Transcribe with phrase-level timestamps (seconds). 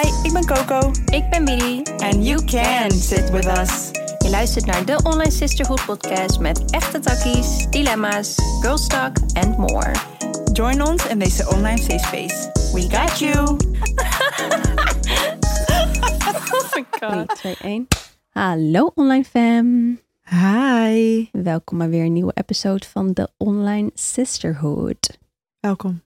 [0.00, 0.90] Hi, ik ben Coco.
[1.04, 1.82] Ik ben Billy.
[1.82, 3.90] And you can sit with us.
[4.18, 9.92] Je luistert naar de Online Sisterhood podcast met echte takkies, dilemma's, girls talk and more.
[10.52, 12.50] Join ons in deze online safe space.
[12.72, 13.38] We got you.
[16.56, 17.28] oh my god.
[17.28, 17.86] 3, 2, 1.
[18.30, 19.98] Hallo online fam.
[20.22, 21.28] Hi.
[21.32, 25.18] Welkom bij weer een nieuwe episode van de Online Sisterhood.
[25.58, 26.02] Welkom.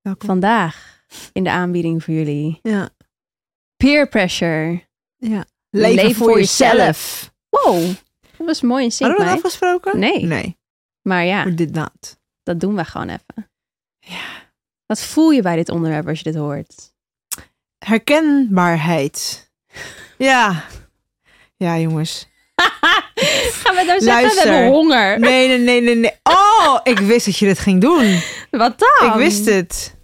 [0.00, 0.26] Welkom.
[0.26, 2.58] Vandaag in de aanbieding voor jullie.
[2.62, 2.88] Ja.
[3.80, 4.82] Peer pressure.
[5.16, 5.44] Ja.
[5.70, 7.30] Leven, voor, jezelf.
[7.48, 7.82] Wow,
[8.36, 9.34] dat was mooi in Hadden we dat mij.
[9.34, 9.98] afgesproken?
[9.98, 10.24] Nee.
[10.24, 10.58] Nee,
[11.02, 12.18] Maar ja, we did not.
[12.42, 13.50] dat doen we gewoon even.
[13.98, 14.24] Ja.
[14.86, 16.92] Wat voel je bij dit onderwerp als je dit hoort?
[17.84, 19.48] Herkenbaarheid.
[20.18, 20.64] Ja.
[21.56, 22.26] Ja, jongens.
[23.62, 24.04] Gaan we nou zeggen, we
[24.34, 24.52] Luister.
[24.52, 25.18] hebben honger.
[25.20, 26.12] Nee, nee, nee, nee, nee.
[26.22, 28.20] Oh, ik wist dat je dit ging doen.
[28.50, 29.08] Wat dan?
[29.10, 29.94] Ik wist het.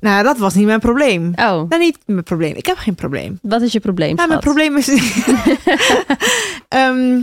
[0.00, 1.26] Nou, dat was niet mijn probleem.
[1.28, 2.54] Oh, Nou, niet mijn probleem.
[2.54, 3.38] Ik heb geen probleem.
[3.42, 4.88] wat is je probleem, Nou, mijn probleem is...
[6.68, 7.20] Ehm,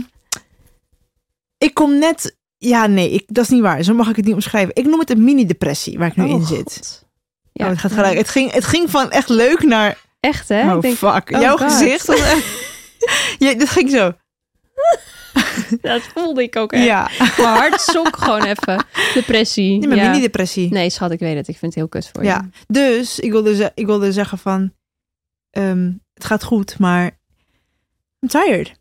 [1.58, 2.36] ik kom net...
[2.58, 3.82] Ja, nee, ik, dat is niet waar.
[3.82, 4.74] Zo mag ik het niet omschrijven.
[4.74, 6.72] Ik noem het een mini-depressie waar ik nu Oh, in zit.
[6.74, 7.04] God.
[7.52, 8.16] Ja, het, gaat gelijk.
[8.16, 9.98] Het, ging, het ging van echt leuk naar...
[10.20, 10.70] Echt, hè?
[10.70, 11.30] Oh, Ik denk, fuck.
[11.34, 11.72] oh, Jouw God.
[11.72, 12.44] gezicht was echt...
[13.38, 14.12] ja, dat ging zo.
[15.80, 16.84] dat voelde ik ook echt.
[16.84, 17.10] Ja.
[17.42, 18.84] Mijn hart zonk gewoon even.
[19.14, 19.78] Depressie.
[19.78, 20.10] Nee, maar ja.
[20.10, 20.72] mini-depressie.
[20.72, 21.48] Nee, schat, ik weet het.
[21.48, 22.28] Ik vind het heel kut voor je.
[22.28, 22.48] Ja.
[22.66, 24.72] Dus ik wilde, ik wilde zeggen van...
[25.50, 27.04] ehm, het gaat goed, maar...
[28.20, 28.72] I'm tired.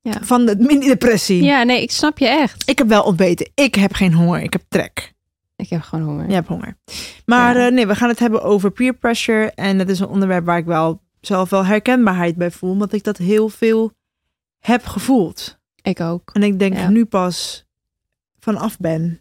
[0.00, 0.12] Ja.
[0.22, 1.42] Van de mini-depressie.
[1.42, 2.68] Ja, nee, ik snap je echt.
[2.70, 3.50] Ik heb wel ontbeten.
[3.54, 4.42] Ik heb geen honger.
[4.42, 5.14] Ik heb trek.
[5.56, 6.28] Ik heb gewoon honger.
[6.28, 6.76] Je hebt honger.
[7.24, 7.66] Maar Ja.
[7.66, 9.50] eh, nee, we gaan het hebben over peer pressure.
[9.54, 12.70] En dat is een onderwerp waar ik wel zelf wel herkenbaarheid bij voel.
[12.70, 13.92] Omdat ik dat heel veel
[14.58, 15.55] heb gevoeld.
[15.88, 16.30] Ik ook.
[16.32, 16.88] En ik denk Ja.
[16.88, 17.64] nu pas
[18.40, 19.20] vanaf ben.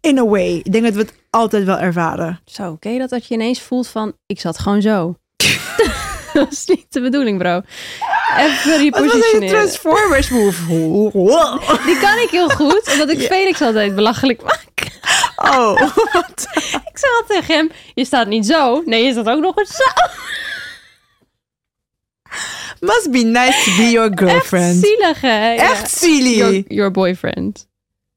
[0.00, 0.54] In a way.
[0.64, 2.40] Ik denk dat we het altijd wel ervaren.
[2.44, 5.14] Zo, oké, dat dat je ineens voelt van, ik zat gewoon zo.
[6.32, 7.60] dat is niet de bedoeling, bro.
[8.36, 9.48] Even Wat repositioneren.
[9.48, 10.62] Transformers move?
[11.86, 13.20] Die kan ik heel goed, omdat ik.
[13.20, 14.66] Felix altijd belachelijk maak.
[15.36, 15.80] Oh,
[16.12, 16.48] wat?
[16.92, 18.82] Ik zeg altijd tegen hem, je staat niet zo.
[18.84, 19.84] Nee, je staat ook nog eens zo.
[22.80, 24.82] Must be nice to be your girlfriend.
[24.84, 25.54] Echt zielig, hè?
[25.54, 26.36] Echt silly.
[26.36, 27.68] Your, your boyfriend.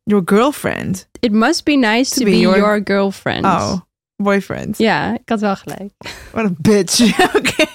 [0.04, 1.08] Your girlfriend.
[1.20, 2.82] It must be nice to, be, your...
[2.84, 3.46] girlfriend.
[3.46, 3.80] Oh,
[4.16, 4.78] boyfriend.
[4.78, 5.94] Ja, ik had wel gelijk.
[6.32, 7.00] Wat een bitch.
[7.38, 7.66] Oké.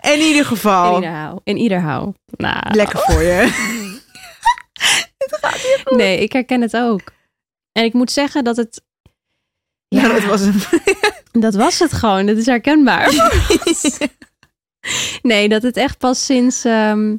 [0.00, 0.94] In ieder In geval.
[0.94, 1.40] ieder hou.
[1.44, 2.12] In ieder hou.
[2.36, 3.46] Nou, Lekker voor je.
[5.84, 7.00] Nee, ik herken het ook.
[7.72, 8.82] En ik moet zeggen dat het...
[9.88, 10.54] Ja, dat was hem.
[11.42, 12.26] Dat was het gewoon.
[12.26, 13.10] Dat is herkenbaar.
[15.22, 16.64] Nee, dat het echt pas sinds...
[16.64, 17.16] ehm,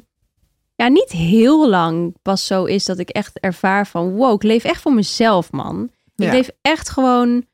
[0.74, 4.10] ja, niet heel lang pas zo is dat ik echt ervaar van...
[4.12, 5.90] Wow, ik leef echt voor mezelf, man.
[6.16, 7.44] Ik leef echt gewoon...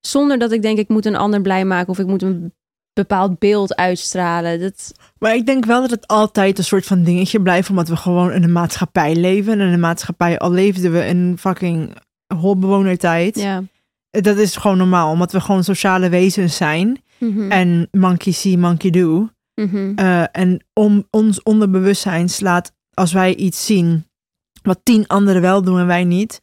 [0.00, 1.88] Zonder dat ik denk, ik moet een ander blij maken...
[1.88, 2.52] of ik moet een
[2.92, 4.60] bepaald beeld uitstralen.
[4.60, 7.70] Dat, Maar ik denk wel dat het altijd een soort van dingetje blijft.
[7.70, 9.52] Omdat we gewoon in een maatschappij leven.
[9.52, 11.96] En in een maatschappij, al leefden we in fucking
[12.34, 13.38] holbewonertijd.
[13.38, 13.62] ja.
[14.10, 15.10] Dat is gewoon normaal.
[15.10, 17.02] Omdat we gewoon sociale wezens zijn.
[17.18, 17.50] Mhm.
[17.50, 19.28] En monkey see, monkey do.
[19.54, 19.92] Mhm.
[19.96, 24.06] Eh, en om ons onderbewustzijn slaat, als wij iets zien
[24.62, 26.42] wat tien anderen wel doen en wij niet,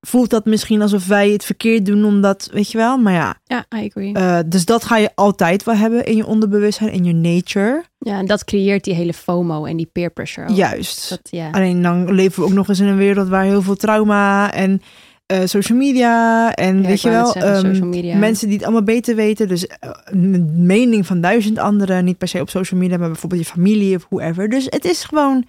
[0.00, 3.40] voelt dat misschien alsof wij het verkeerd doen, omdat, weet je wel, maar ja.
[3.44, 4.12] Ja, I agree.
[4.14, 7.84] eh, dus dat ga je altijd wel hebben in je onderbewustzijn, in je nature.
[7.98, 10.48] ja, en dat creëert die hele FOMO en die peer pressure.
[10.48, 10.56] ook.
[10.56, 11.08] Juist.
[11.08, 11.50] Dat, ja.
[11.50, 14.82] Alleen dan leven we ook nog eens in een wereld waar heel veel trauma en
[15.26, 19.16] eh, social media en Ja, weet je wel, zeggen, ehm, mensen die het allemaal beter
[19.16, 19.48] weten.
[19.48, 23.40] Dus eh, een mening van duizend anderen, niet per se op social media, maar bijvoorbeeld
[23.40, 24.48] je familie of whoever.
[24.48, 25.44] Dus het is gewoon,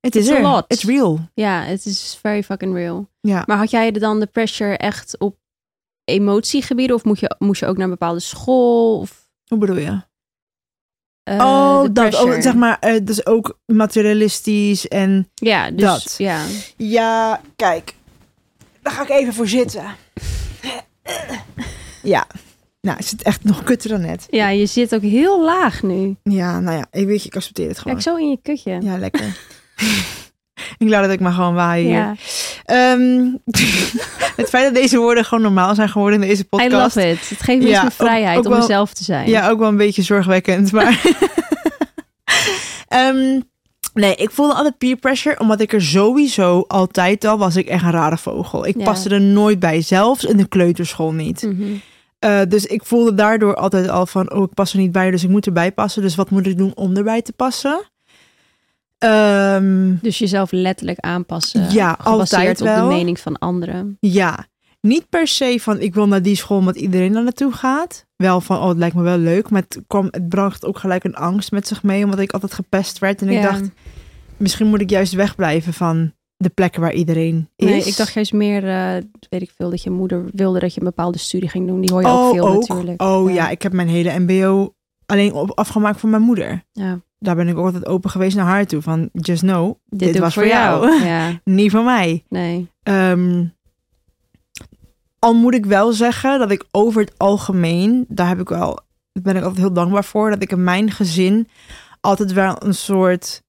[0.00, 0.42] het is er.
[0.42, 0.64] lot.
[0.68, 1.18] It's real.
[1.34, 3.08] Ja, het is very fucking real.
[3.20, 3.42] Ja.
[3.46, 5.36] Maar had jij dan de pressure echt op
[6.04, 6.96] emotiegebieden?
[6.96, 8.98] Of moet je, moest je ook naar een bepaalde school?
[8.98, 10.00] Of, Hoe bedoel je?
[11.22, 16.14] eh, oh, dat, oh, zeg maar, eh, dus ook materialistisch en Ja, dus dat.
[16.18, 16.44] ja.
[16.76, 17.94] ja, kijk,
[18.96, 19.84] daar ga ik even voor zitten.
[22.02, 22.26] Ja,
[22.80, 24.26] nou, het zit echt nog kutter dan net.
[24.30, 26.16] Ja, je zit ook heel laag nu.
[26.22, 27.92] Ja, nou ja, ik weet je, ik accepteer het gewoon.
[27.92, 28.78] Kijk, zo in je kutje.
[28.82, 29.24] Ja, lekker.
[30.78, 31.94] ik laat het ik maar gewoon waaien hier.
[31.96, 32.14] Ja.
[32.64, 33.24] Ehm,
[34.40, 36.96] het feit dat deze woorden gewoon normaal zijn geworden in deze I podcast.
[36.96, 37.28] love it.
[37.28, 39.28] Het geeft me Ja, eens ook- vrijheid ook om wel- mezelf te zijn.
[39.28, 40.72] Ja, ook wel een beetje zorgwekkend.
[40.72, 41.00] Maar
[42.88, 43.40] Ehm,
[43.94, 47.82] nee, ik voelde altijd peer pressure, omdat ik er sowieso altijd al was ik echt
[47.84, 48.66] een rare vogel.
[48.66, 48.84] Ik Ja.
[48.84, 51.42] paste er nooit bij, zelfs in de kleuterschool niet.
[51.42, 51.62] Mhm.
[52.18, 55.22] Eh, dus ik voelde daardoor altijd al van, oh, ik pas er niet bij, dus
[55.24, 56.02] ik moet erbij passen.
[56.02, 57.90] Dus wat moet ik doen om erbij te passen?
[58.98, 61.70] Ehm, Dus jezelf letterlijk aanpassen.
[61.70, 62.88] Ja, gebaseerd altijd op wel.
[62.88, 63.96] de mening van anderen.
[64.00, 64.46] ja,
[64.80, 68.06] niet per se van, ik wil naar die school omdat iedereen daar naartoe gaat.
[68.22, 69.50] Wel van, oh, het lijkt me wel leuk.
[69.50, 72.54] Maar het, kwam, het bracht ook gelijk een angst met zich mee, omdat ik altijd
[72.54, 73.22] gepest werd.
[73.22, 73.42] En ik Ja.
[73.42, 73.62] dacht,
[74.36, 77.66] misschien moet ik juist wegblijven van de plekken waar iedereen is.
[77.66, 80.80] Nee, ik dacht juist meer, eh, weet ik veel, dat je moeder wilde dat je
[80.80, 81.80] een bepaalde studie ging doen.
[81.80, 82.68] Die hoor je oh, ook veel ook?
[82.68, 83.02] natuurlijk.
[83.02, 83.48] Oh ja.
[83.48, 84.74] ik heb mijn hele mbo
[85.06, 86.62] alleen op, afgemaakt voor mijn moeder.
[86.72, 87.00] Ja.
[87.18, 88.82] Daar ben ik ook altijd open geweest naar haar toe.
[88.82, 91.04] Van, just know, dit, was voor jou.
[91.04, 92.24] ja, Niet voor mij.
[92.28, 92.68] nee.
[92.82, 93.44] Ehm,
[95.24, 98.80] al moet ik wel zeggen dat ik over het algemeen, daar heb ik wel,
[99.12, 101.48] daar ben ik altijd heel dankbaar voor, dat ik in mijn gezin
[102.00, 103.42] altijd wel een soort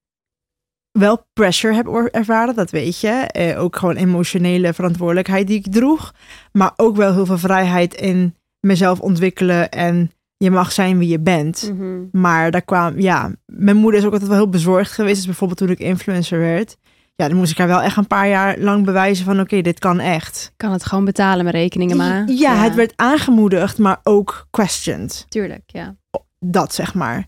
[0.92, 3.10] wel pressure heb ervaren, dat weet je.
[3.10, 6.14] Eh, ook gewoon emotionele verantwoordelijkheid die ik droeg,
[6.52, 11.20] maar ook wel heel veel vrijheid in mezelf ontwikkelen en je mag zijn wie je
[11.20, 11.72] bent.
[11.74, 12.02] Mhm.
[12.12, 15.16] Maar daar kwam, ja, mijn moeder is ook altijd wel heel bezorgd geweest.
[15.16, 16.78] Dus bijvoorbeeld toen ik influencer werd.
[17.16, 19.80] Ja, dan moest ik haar wel echt een paar jaar lang bewijzen van oké, dit
[19.80, 20.54] kan echt.
[20.58, 22.30] Kan het gewoon betalen met rekeningen, maar.
[22.32, 25.26] Ja, het werd aangemoedigd, maar ook questioned.
[25.30, 25.96] Tuurlijk, ja.
[26.40, 27.26] Dat zeg maar.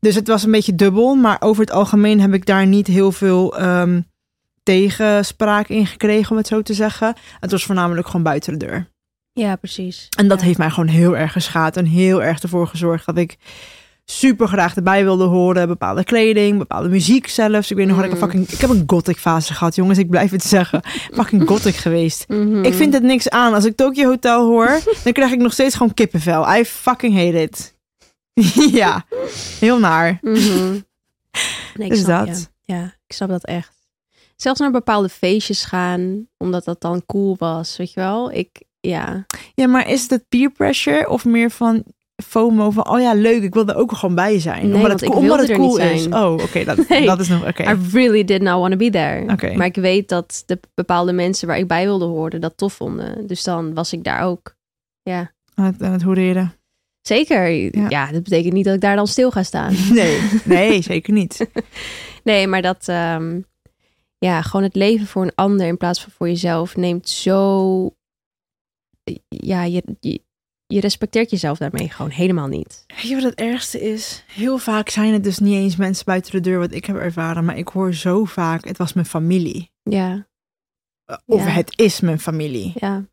[0.00, 3.12] Dus het was een beetje dubbel, maar over het algemeen heb ik daar niet heel
[3.12, 4.00] veel ehm,
[4.62, 7.14] tegenspraak in gekregen, om het zo te zeggen.
[7.40, 8.90] Het was voornamelijk gewoon buiten de deur.
[9.32, 10.08] Ja, precies.
[10.18, 10.46] En dat Ja.
[10.46, 13.36] heeft mij gewoon heel erg geschaad en heel erg ervoor gezorgd dat ik
[14.18, 15.68] super graag erbij wilde horen.
[15.68, 17.70] Bepaalde kleding, bepaalde muziek zelfs.
[17.70, 18.22] Ik weet nog dat ik een Mm.
[18.22, 18.48] fucking...
[18.48, 19.98] Ik heb een gothic fase gehad, jongens.
[19.98, 20.80] Ik blijf het zeggen.
[21.14, 22.28] Fucking gothic geweest.
[22.28, 22.64] Mhm.
[22.64, 23.54] Ik vind het niks aan.
[23.54, 26.54] Als ik Tokyo Hotel hoor, dan krijg ik nog steeds gewoon kippenvel.
[26.56, 27.74] I fucking hate it.
[28.80, 29.04] ja,
[29.60, 30.18] heel naar.
[30.20, 30.80] Mhm.
[31.74, 32.48] Nee, ik snap dat.
[32.64, 32.72] je.
[32.74, 33.70] Ja, ik snap dat echt.
[34.36, 38.32] Zelfs naar bepaalde feestjes gaan, omdat dat dan cool was, weet je wel?
[38.32, 39.26] Ik, ja.
[39.54, 41.84] Ja, maar is het peer pressure of meer van
[42.22, 42.88] FOMO van...
[42.88, 44.62] Oh ja, leuk, ik wil er ook gewoon bij zijn.
[44.62, 46.02] Nee, omdat want het, ik omdat wilde het cool is.
[46.02, 46.14] zijn.
[46.14, 47.06] Oh, oké, dat, Nee.
[47.06, 47.46] dat is nog...
[47.48, 47.62] Oké.
[47.62, 49.32] I really did not want to be there.
[49.32, 49.54] Oké.
[49.56, 53.26] Maar ik weet dat de bepaalde mensen waar ik bij wilde horen dat tof vonden.
[53.26, 54.54] Dus dan was ik daar ook.
[55.02, 56.52] Ja, Aan het, hoereren.
[57.00, 57.50] zeker.
[57.50, 57.86] Ja.
[57.88, 58.12] Ja.
[58.12, 59.74] dat betekent niet dat ik daar dan stil ga staan.
[59.92, 61.46] Nee, nee, zeker niet.
[62.24, 63.40] Nee, maar dat, ehm,
[64.18, 67.90] ja, gewoon het leven voor een ander in plaats van voor jezelf neemt zo,
[69.28, 70.20] ja, je, je,
[70.74, 72.84] je respecteert jezelf daarmee gewoon helemaal niet.
[72.86, 74.24] Weet je wat het ergste is?
[74.26, 77.44] Heel vaak zijn het dus niet eens mensen buiten de deur wat ik heb ervaren,
[77.44, 79.70] maar ik hoor zo vaak, het was mijn familie.
[79.82, 80.26] Ja,
[81.26, 81.48] Of Ja.
[81.50, 82.72] het is mijn familie.
[82.74, 83.04] ja.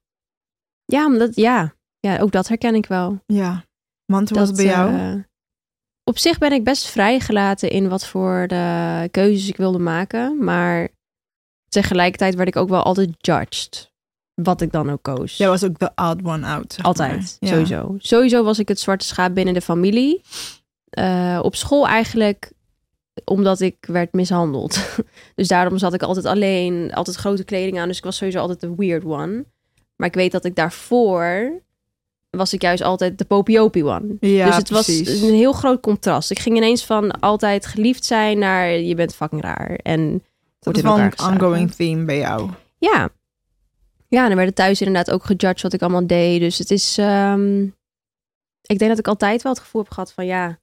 [0.86, 3.24] Ja, omdat, ja, ja, ook dat herken ik wel.
[3.26, 3.64] Ja.
[4.06, 4.94] Want hoe was het bij jou?
[4.96, 5.24] eh,
[6.04, 10.44] op zich ben ik best vrijgelaten in wat voor de keuzes ik wilde maken.
[10.44, 10.90] Maar
[11.70, 13.89] tegelijkertijd werd ik ook wel altijd judged.
[14.44, 15.38] Wat ik dan ook koos.
[15.38, 16.78] Jij was ook de odd one out.
[16.82, 17.50] Altijd, maar.
[17.50, 17.56] Ja.
[17.56, 17.96] sowieso.
[17.98, 20.22] Sowieso was ik het zwarte schaap binnen de familie.
[20.90, 22.52] Eh, op school eigenlijk
[23.26, 24.80] omdat ik werd mishandeld.
[25.36, 27.88] dus daarom zat ik altijd alleen, altijd grote kleding aan.
[27.88, 29.46] Dus ik was sowieso altijd de weird one.
[29.96, 31.62] Maar ik weet dat ik daarvoor
[32.30, 34.18] was ik juist altijd de popiopie one.
[34.20, 35.10] Ja, dus het precies.
[35.10, 36.32] was een heel groot contrast.
[36.32, 39.80] Ik ging ineens van altijd geliefd zijn naar je bent fucking raar.
[39.84, 40.24] En
[40.60, 42.50] Dat is wel een ongoing theme bij jou.
[42.78, 43.10] Ja.
[44.10, 46.40] Ja, en dan werden thuis inderdaad ook gejudged wat ik allemaal deed.
[46.40, 46.98] Dus het is...
[46.98, 47.64] ehm,
[48.62, 50.60] ik denk dat ik altijd wel het gevoel heb gehad van ja...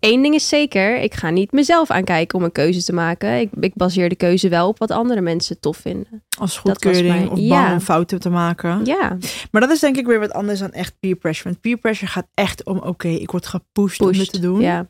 [0.00, 3.40] Eén ding is zeker, ik ga niet mezelf aankijken om een keuze te maken.
[3.40, 6.24] Ik, ik baseer de keuze wel op wat andere mensen tof vinden.
[6.38, 7.72] Als goedkeuring mijn- of bang ja.
[7.72, 8.84] om fouten te maken.
[8.84, 9.16] Ja,
[9.50, 11.48] Maar dat is denk ik weer wat anders dan echt peer pressure.
[11.48, 14.32] Want peer pressure gaat echt om, oké, ik word gepusht om pushed.
[14.32, 14.60] te doen.
[14.60, 14.86] Ja,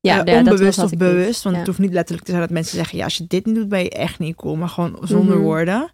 [0.00, 1.42] ja, Eh, ja, onbewust of bewust.
[1.42, 1.60] Want Ja.
[1.60, 2.98] het hoeft niet letterlijk te zijn dat mensen zeggen...
[2.98, 4.56] ja, als je dit niet doet, ben je echt niet cool.
[4.56, 5.44] Maar gewoon zonder Mhm.
[5.44, 5.92] woorden.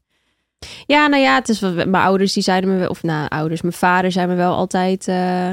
[0.86, 3.60] Ja, nou ja, het is wel, mijn ouders die zeiden me, wel- of nou, ouders,
[3.62, 5.50] mijn vader zei me wel altijd eh,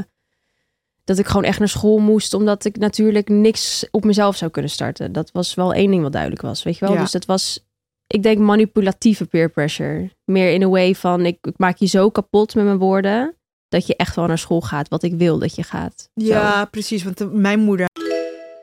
[1.03, 4.71] dat ik gewoon echt naar school moest, omdat ik natuurlijk niks op mezelf zou kunnen
[4.71, 5.11] starten.
[5.11, 6.93] Dat was wel één ding wat duidelijk was, weet je wel.
[6.95, 7.01] Ja.
[7.01, 7.65] Dus dat was,
[8.07, 10.09] ik denk, manipulatieve peer pressure.
[10.25, 13.35] Meer in een way van, ik, ik maak je zo kapot met mijn woorden,
[13.67, 16.09] dat je echt wel naar school gaat, wat ik wil dat je gaat.
[16.15, 16.25] Zo.
[16.25, 17.03] Ja, precies.
[17.03, 17.85] Want de- mijn moeder...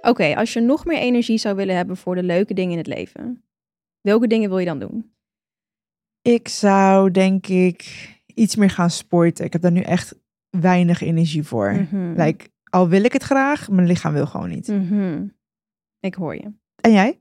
[0.02, 2.86] Oké, als je nog meer energie zou willen hebben voor de leuke dingen in het
[2.86, 3.44] leven,
[4.00, 5.12] welke dingen wil je dan doen?
[6.28, 9.44] Ik zou denk ik iets meer gaan sporten.
[9.44, 10.14] Ik heb daar nu echt
[10.50, 11.72] weinig energie voor.
[11.72, 12.12] Mhm.
[12.20, 14.68] Like, al wil ik het graag, mijn lichaam wil gewoon niet.
[14.68, 15.26] Mhm.
[16.00, 16.52] Ik hoor je.
[16.80, 17.20] En jij?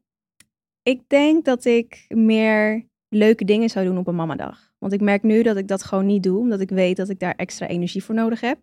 [0.82, 4.74] Ik denk dat ik meer leuke dingen zou doen op een mamadag.
[4.80, 7.20] Want ik merk nu dat ik dat gewoon niet doe, omdat ik weet dat ik
[7.20, 8.60] daar extra energie voor nodig heb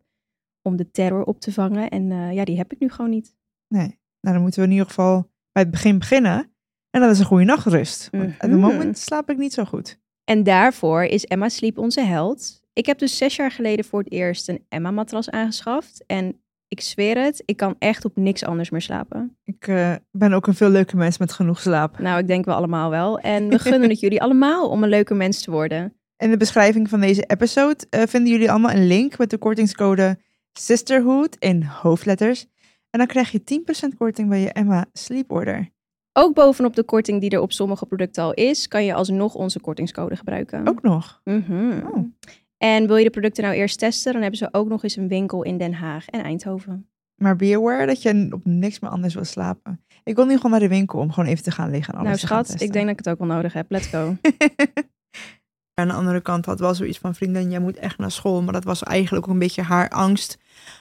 [0.63, 1.89] om de terror op te vangen.
[1.91, 3.35] En eh, ja, die heb ik nu gewoon niet.
[3.69, 3.99] Nee.
[4.21, 6.53] Nou, dan moeten we in ieder geval bij het begin beginnen.
[6.91, 8.09] En dat is een goede nachtrust.
[8.11, 8.61] Want op het Mhm.
[8.61, 10.01] moment slaap ik niet zo goed.
[10.31, 12.63] En daarvoor is Emma Sleep onze held.
[12.73, 16.05] Ik heb dus zes jaar geleden voor het eerst een Emma-matras aangeschaft.
[16.07, 19.37] En ik zweer het, ik kan echt op niks anders meer slapen.
[19.45, 21.99] Ik eh, ben ook een veel leuke mens met genoeg slaap.
[21.99, 23.19] Nou, ik denk wel allemaal wel.
[23.19, 25.95] En we gunnen het jullie allemaal om een leuke mens te worden.
[26.17, 30.19] In de beschrijving van deze episode eh, vinden jullie allemaal een link met de kortingscode
[30.53, 32.47] Sisterhood in hoofdletters.
[32.91, 35.71] En dan krijg je 10% korting bij je Emma Sleep Order.
[36.21, 39.61] Ook bovenop de korting die er op sommige producten al is, kan je alsnog onze
[39.61, 40.69] kortingscode gebruiken.
[40.69, 41.21] Ook nog.
[41.25, 41.81] Mhm.
[41.87, 42.05] Oh.
[42.59, 45.09] En wil je de producten nou eerst testen, dan hebben ze ook nog eens een
[45.09, 46.89] winkel in Den Haag en Eindhoven.
[47.15, 49.85] Maar be aware dat je op niks meer anders wil slapen.
[50.05, 51.95] Ik wil nu gewoon naar de winkel om gewoon even te gaan liggen.
[51.95, 52.67] En alles nou te gaan schat, testen.
[52.67, 53.71] ik denk dat ik het ook wel nodig heb.
[53.71, 54.17] Let's go.
[55.81, 58.43] Aan de andere kant had wel zoiets van vriendin, jij moet echt naar school.
[58.43, 60.39] Maar dat was eigenlijk ook een beetje haar angst.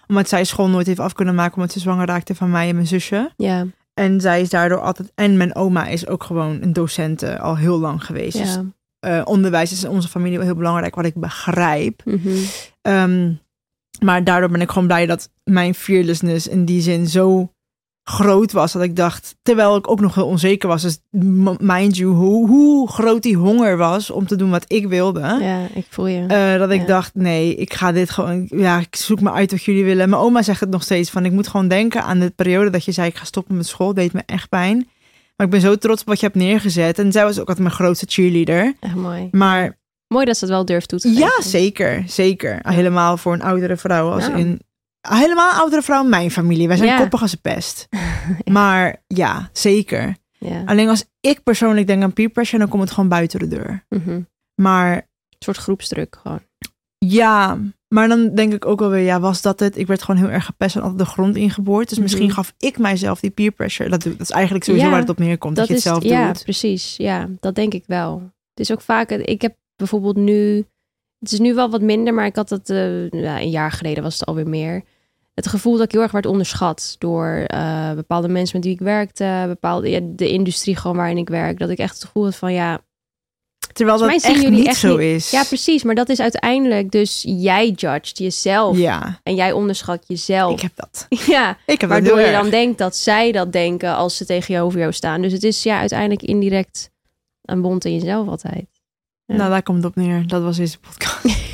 [0.08, 1.56] Omdat zij school nooit heeft af kunnen maken.
[1.56, 3.32] Omdat ze zwanger raakte van mij en mijn zusje.
[3.36, 3.66] Ja,
[4.00, 5.12] En zij is daardoor altijd...
[5.16, 8.38] En mijn oma is ook gewoon een docente al heel lang geweest.
[8.38, 8.66] Dus ja.
[9.00, 10.96] eh, onderwijs is in onze familie wel heel belangrijk.
[10.96, 12.02] Wat ik begrijp.
[12.06, 12.30] Mhm.
[12.82, 13.34] Ehm,
[14.04, 17.54] maar daardoor ben ik gewoon blij dat mijn fearlessness in die zin zo
[18.10, 18.72] groot was.
[18.72, 20.82] Dat ik dacht, terwijl ik ook nog heel onzeker was.
[20.82, 21.00] Dus
[21.60, 25.20] mind you, hoe, hoe groot die honger was om te doen wat ik wilde.
[25.20, 26.26] Ja, ik voel je.
[26.26, 26.86] Eh, dat ik Ja.
[26.86, 28.46] dacht, nee, ik ga dit gewoon...
[28.50, 30.10] Ja, ik zoek me uit wat jullie willen.
[30.10, 31.26] Mijn oma zegt het nog steeds van...
[31.26, 33.08] Ik moet gewoon denken aan de periode dat je zei...
[33.08, 33.94] Ik ga stoppen met school.
[33.94, 34.88] deed me echt pijn.
[35.36, 37.00] Maar ik ben zo trots op wat je hebt neergezet.
[37.00, 38.74] En zij was ook altijd mijn grootste cheerleader.
[38.80, 39.28] Echt mooi.
[39.32, 41.22] Maar Mooi dat ze het wel durft toe te geven.
[41.24, 42.04] ja, zeker.
[42.08, 42.60] Zeker.
[42.62, 44.12] Helemaal voor een oudere vrouw.
[44.12, 44.60] Als in,
[45.18, 46.68] helemaal een oudere vrouw in mijn familie.
[46.68, 46.98] Wij zijn Ja.
[46.98, 47.88] koppig als een pest.
[48.46, 50.16] Maar ja, zeker.
[50.38, 50.64] Ja.
[50.66, 52.58] Alleen als ik persoonlijk denk aan peer pressure...
[52.62, 53.86] dan komt het gewoon buiten de deur.
[53.90, 54.10] Mhm.
[54.10, 55.08] Een Maar
[55.40, 56.40] soort groepsdruk gewoon.
[56.98, 59.78] Ja, maar dan denk ik ook wel weer, ja, was dat het?
[59.78, 61.90] Ik werd gewoon heel erg gepest en altijd de grond ingeboord.
[61.90, 62.34] Dus misschien Mhm.
[62.34, 63.90] gaf ik mijzelf die peer pressure.
[63.90, 66.04] Dat, dat is eigenlijk sowieso Ja, waar het op neerkomt, dat, je het is, zelf
[66.04, 66.44] ja, doet.
[66.44, 66.96] precies.
[66.98, 68.20] Ja, dat denk ik wel.
[68.54, 70.66] Het is ook vaak, ik heb bijvoorbeeld nu,
[71.20, 74.04] het is nu wel wat minder, maar ik had het eh, ja, een jaar geleden
[74.04, 74.84] was het alweer meer.
[75.40, 78.80] Het gevoel dat ik heel erg werd onderschat door eh, bepaalde mensen met wie ik
[78.82, 81.60] werkte, bepaalde ja, de industrie gewoon waarin ik werk.
[81.60, 82.80] Dat ik echt het gevoel had van ja,
[83.74, 85.30] Terwijl dat echt jullie niet echt zo niet- is.
[85.32, 90.52] ja precies, maar dat is uiteindelijk dus jij judged jezelf Ja, en jij onderschat jezelf.
[90.54, 91.06] ik heb dat.
[91.36, 92.42] ja, Ik heb Waardoor je erg.
[92.42, 95.22] dan denkt dat zij dat denken als ze tegen je over jou staan.
[95.22, 96.90] Dus het is ja uiteindelijk indirect
[97.42, 98.66] een bond in jezelf altijd.
[99.26, 99.36] Ja.
[99.36, 100.28] Nou, daar komt het op neer.
[100.28, 101.24] Dat was deze podcast.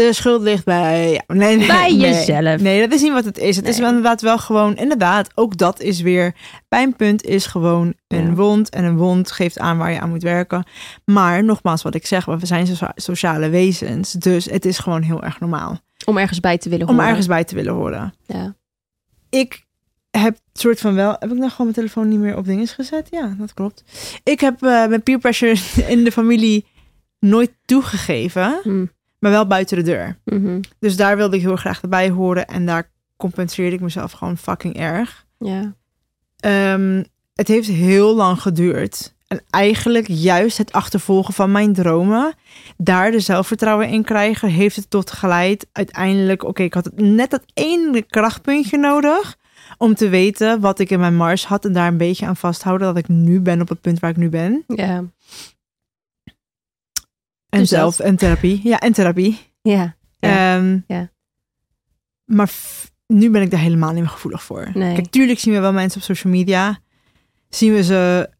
[0.00, 1.12] De schuld ligt bij...
[1.12, 1.96] Ja, nee, nee, Bij nee.
[1.98, 2.60] jezelf.
[2.60, 3.56] Nee, dat is niet wat het is.
[3.56, 4.76] Het is inderdaad wel gewoon...
[4.76, 6.34] Inderdaad, ook dat is weer...
[6.68, 8.32] Pijnpunt is gewoon een Ja.
[8.34, 8.68] wond.
[8.70, 10.64] En een wond geeft aan waar je aan moet werken.
[11.04, 12.24] Maar nogmaals wat ik zeg.
[12.24, 14.12] We zijn socia- sociale wezens.
[14.12, 15.78] Dus het is gewoon heel erg normaal.
[16.04, 17.08] Om ergens bij te willen Om horen.
[17.08, 18.14] ergens bij te willen horen.
[18.26, 18.54] Ja.
[19.30, 19.64] Ik
[20.10, 21.10] heb soort van wel...
[21.10, 23.08] Heb ik nou gewoon mijn telefoon niet meer op dinges gezet?
[23.10, 23.84] Ja, dat klopt.
[24.22, 25.56] Ik heb eh mijn peer pressure
[25.92, 26.66] in de familie
[27.18, 28.60] nooit toegegeven.
[28.62, 28.84] Hm.
[29.20, 30.18] Maar wel buiten de deur.
[30.24, 30.60] Mhm.
[30.78, 32.46] Dus daar wilde ik heel graag bij horen.
[32.46, 35.26] En daar compenseerde ik mezelf gewoon fucking erg.
[35.38, 35.74] ja.
[36.36, 37.02] Ehm,
[37.34, 39.14] het heeft heel lang geduurd.
[39.26, 42.34] En eigenlijk juist het achtervolgen van mijn dromen,
[42.76, 45.66] daar de zelfvertrouwen in krijgen, heeft het tot geleid.
[45.72, 49.36] Uiteindelijk, oké, ik had net dat ene krachtpuntje nodig
[49.78, 52.86] om te weten wat ik in mijn mars had en daar een beetje aan vasthouden
[52.86, 54.64] dat ik nu ben op het punt waar ik nu ben.
[54.66, 55.04] Ja.
[57.50, 58.60] En Dus zelf en therapie.
[58.62, 59.38] Ja, en therapie.
[59.62, 59.96] Ja.
[60.18, 60.56] Ja.
[60.56, 61.10] Ehm, Ja.
[62.24, 62.50] Maar
[63.06, 64.70] nu ben ik daar helemaal niet meer gevoelig voor.
[64.74, 64.94] Nee.
[64.94, 66.78] Kijk, tuurlijk zien we wel mensen op social media.
[67.48, 68.30] Zien we ze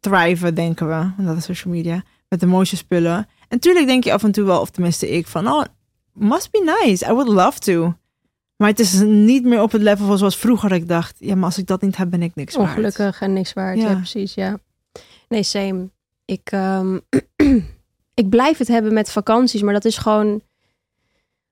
[0.00, 1.22] thriven, denken we.
[1.24, 2.02] Dat is social media.
[2.28, 3.26] Met de mooiste spullen.
[3.48, 5.48] En tuurlijk denk je af en toe wel, of tenminste ik, van...
[5.48, 5.64] Oh,
[6.12, 7.04] must be nice.
[7.04, 7.94] I would love to.
[8.56, 11.16] Maar het is niet meer op het level van zoals vroeger ik dacht...
[11.18, 12.68] Ja, maar als ik dat niet heb, ben ik niks waard.
[12.68, 13.78] Ongelukkig en niks waard.
[13.78, 13.88] Ja.
[13.90, 13.94] Ja.
[13.96, 14.34] precies.
[14.34, 14.58] Ja.
[15.28, 15.90] Nee, same.
[16.24, 16.98] Ik, ehm,
[18.14, 20.42] ik blijf het hebben met vakanties, maar dat is gewoon...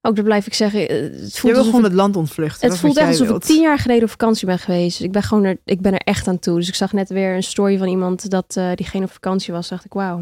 [0.04, 0.88] Ook dat blijf ik zeggen.
[0.88, 2.68] eh, Het Je voelt wil alsof gewoon ik- het land ontvluchten.
[2.70, 3.44] Het voelt echt alsof ik wilt.
[3.46, 5.00] tien jaar geleden op vakantie ben geweest.
[5.00, 6.56] Ik ben gewoon er, ik ben er echt aan toe.
[6.58, 9.68] Dus ik zag net weer een story van iemand dat eh, diegene op vakantie was.
[9.68, 10.18] Dacht ik, wauw,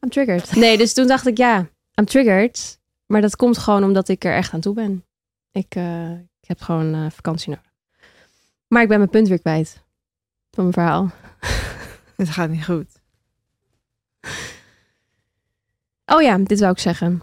[0.00, 0.54] I'm triggered.
[0.56, 1.58] Nee, dus toen dacht ik, ja,
[2.00, 2.80] I'm triggered.
[3.06, 5.04] Maar dat komt gewoon omdat ik er echt aan toe ben.
[5.52, 7.70] Ik, eh, ik heb gewoon eh, vakantie nodig.
[8.68, 9.82] Maar ik ben mijn punt weer kwijt
[10.50, 11.10] van mijn verhaal.
[12.16, 13.00] Het gaat niet goed.
[16.06, 17.20] Oh ja, dit wou ik zeggen.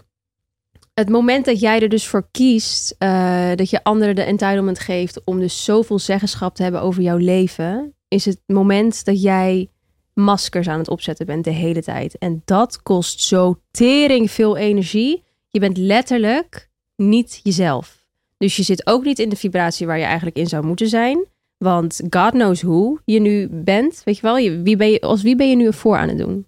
[0.94, 5.24] Het moment dat jij er dus voor kiest, eh, dat je anderen de entitlement geeft
[5.24, 9.70] om dus zoveel zeggenschap te hebben over jouw leven, is het moment dat jij
[10.14, 12.18] maskers aan het opzetten bent de hele tijd.
[12.18, 15.22] En dat kost zo tering veel energie.
[15.48, 18.06] Je bent letterlijk niet jezelf.
[18.38, 21.26] Dus je zit ook niet in de vibratie waar je eigenlijk in zou moeten zijn.
[21.56, 24.02] Want God knows who je nu bent.
[24.04, 26.18] Weet je wel, wie ben je, als wie ben je nu een voor aan het
[26.18, 26.46] doen?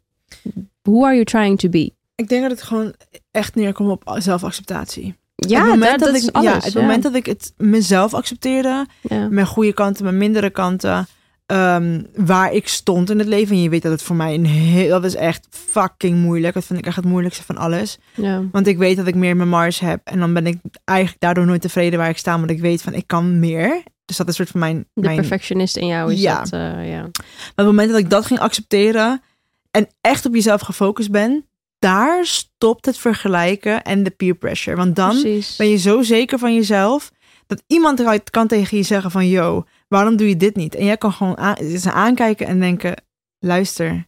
[0.82, 1.92] Who are you trying to be?
[2.14, 2.94] Ik denk dat het gewoon
[3.30, 5.14] echt neerkomt op zelfacceptatie.
[5.34, 6.50] Ja, het moment dat, ik, alles.
[6.50, 9.28] ja, het moment dat ik het mezelf accepteerde, ja.
[9.28, 11.06] mijn goede kanten, mijn mindere kanten,
[11.46, 13.56] ehm, waar ik stond in het leven.
[13.56, 16.54] En je weet dat het voor mij een heel, dat is echt fucking moeilijk.
[16.54, 17.98] Dat vind ik echt het moeilijkste van alles.
[18.14, 18.42] Ja.
[18.52, 20.00] Want ik weet dat ik meer mijn mars heb.
[20.04, 22.38] En dan ben ik eigenlijk daardoor nooit tevreden waar ik sta.
[22.38, 23.82] Want ik weet van ik kan meer.
[24.04, 24.86] Dus dat is een soort van mijn...
[24.94, 26.38] De mijn perfectionist in jou is Ja.
[26.38, 27.00] dat, eh, ja.
[27.00, 29.22] Maar op het moment dat ik dat ging accepteren
[29.70, 31.46] en echt op jezelf gefocust ben,
[31.82, 34.76] daar stopt het vergelijken en de peer pressure.
[34.76, 35.56] Want dan Precies.
[35.56, 37.10] ben je zo zeker van jezelf
[37.46, 40.74] dat iemand eruit kan tegen je zeggen van yo, waarom doe je dit niet?
[40.74, 42.94] En jij kan gewoon aan, ze aankijken en denken,
[43.38, 44.06] luister,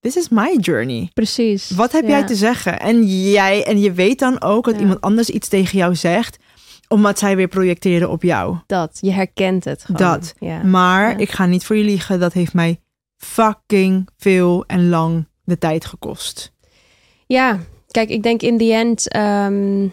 [0.00, 1.10] this is my journey.
[1.14, 1.70] Precies.
[1.70, 2.08] Wat heb Ja.
[2.08, 2.80] jij te zeggen?
[2.80, 4.80] En jij en je weet dan ook dat Ja.
[4.80, 6.38] iemand anders iets tegen jou zegt,
[6.88, 8.56] omdat zij weer projecteren op jou.
[8.66, 10.00] Dat, je herkent het gewoon.
[10.00, 10.34] Dat.
[10.38, 10.62] Ja.
[10.62, 12.80] Maar ik ga niet voor je liegen, dat heeft mij
[13.16, 16.52] fucking veel en lang de tijd gekost.
[17.26, 19.88] Ja, kijk, ik denk in the end, ehm,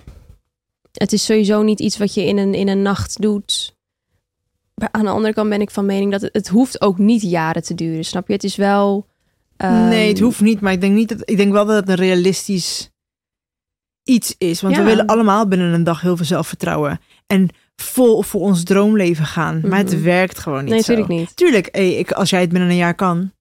[0.92, 3.76] het is sowieso niet iets wat je in een, in een nacht doet.
[4.76, 7.22] Maar aan de andere kant ben ik van mening dat het, het hoeft ook niet
[7.22, 8.34] jaren te duren, snap je?
[8.34, 9.08] Het is wel...
[9.58, 11.90] ehm, nee, het hoeft niet, maar ik denk, niet dat, ik denk wel dat het
[11.90, 12.90] een realistisch
[14.04, 14.62] iets is.
[14.62, 17.00] Want we willen allemaal binnen een dag heel veel zelfvertrouwen.
[17.28, 19.62] En vol voor ons droomleven gaan.
[19.68, 20.04] Maar het Mhm.
[20.04, 21.36] werkt gewoon niet Nee, natuurlijk niet.
[21.36, 23.32] Tuurlijk, hey, ik, als jij het binnen een jaar kan,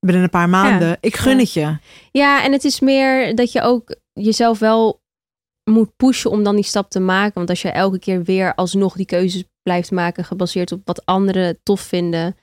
[0.00, 1.38] binnen een paar maanden, ik gun Ja.
[1.38, 1.76] het je.
[2.10, 5.00] Ja, en het is meer dat je ook jezelf wel
[5.70, 7.34] moet pushen om dan die stap te maken.
[7.34, 11.58] Want als je elke keer weer alsnog die keuzes blijft maken, gebaseerd op wat anderen
[11.62, 12.36] tof vinden.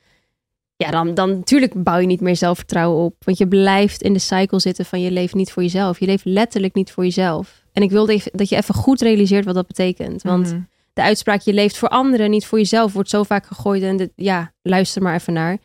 [0.75, 3.15] Ja, dan, dan natuurlijk bouw je niet meer zelfvertrouwen op.
[3.19, 5.99] Want je blijft in de cycle zitten van je leeft niet voor jezelf.
[5.99, 7.63] Je leeft letterlijk niet voor jezelf.
[7.73, 10.21] En ik wilde even- dat je even goed realiseert wat dat betekent.
[10.21, 10.59] Want Mhm.
[10.93, 13.83] de uitspraak je leeft voor anderen, niet voor jezelf, wordt zo vaak gegooid.
[13.83, 15.57] En dit, ja, luister maar even naar.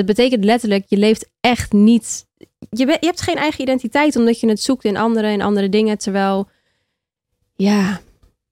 [0.00, 2.26] Het betekent letterlijk, je leeft echt niet.
[2.70, 5.98] Je, je hebt geen eigen identiteit omdat je het zoekt in anderen en andere dingen.
[5.98, 6.48] Terwijl,
[7.56, 8.00] ja,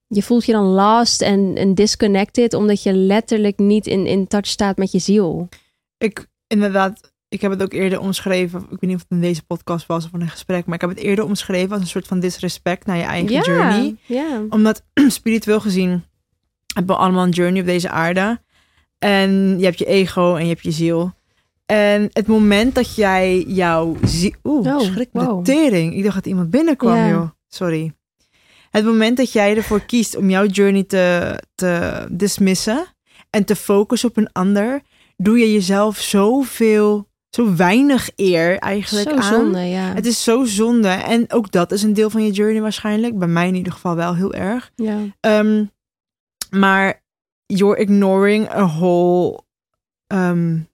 [0.07, 4.47] je voelt je dan lost en, en disconnected omdat je letterlijk niet in, in touch
[4.47, 5.49] staat met je ziel.
[5.97, 8.61] Ik, inderdaad, ik heb het ook eerder omschreven.
[8.61, 10.65] Ik weet niet of het in deze podcast was of in een gesprek.
[10.65, 13.41] Maar ik heb het eerder omschreven als een soort van disrespect naar je eigen ja,
[13.41, 13.95] journey.
[14.05, 14.43] ja.
[14.49, 16.03] Omdat spiritueel gezien
[16.73, 18.41] hebben we allemaal een journey op deze aarde.
[18.99, 21.17] En je hebt je ego en je hebt je ziel.
[21.71, 24.31] En het moment dat jij jouw ziel...
[24.43, 25.45] Oeh, Oh, schrik me wow.
[25.45, 25.95] de tering.
[25.95, 27.29] Ik dacht dat iemand binnenkwam, joh.
[27.47, 27.93] Sorry.
[28.69, 32.85] Het moment dat jij ervoor kiest om jouw journey te, te dismissen...
[33.29, 34.81] en te focussen op een ander...
[35.17, 39.23] doe je jezelf zoveel, zo weinig eer eigenlijk Zo aan.
[39.23, 39.93] zonde, ja.
[39.93, 40.87] Het is zo zonde.
[40.87, 43.17] En ook dat is een deel van je journey waarschijnlijk.
[43.17, 44.71] Bij mij in ieder geval wel heel erg.
[44.75, 44.97] ja.
[45.21, 45.71] Um,
[46.49, 47.03] maar
[47.45, 49.39] you're ignoring a whole
[50.07, 50.68] um,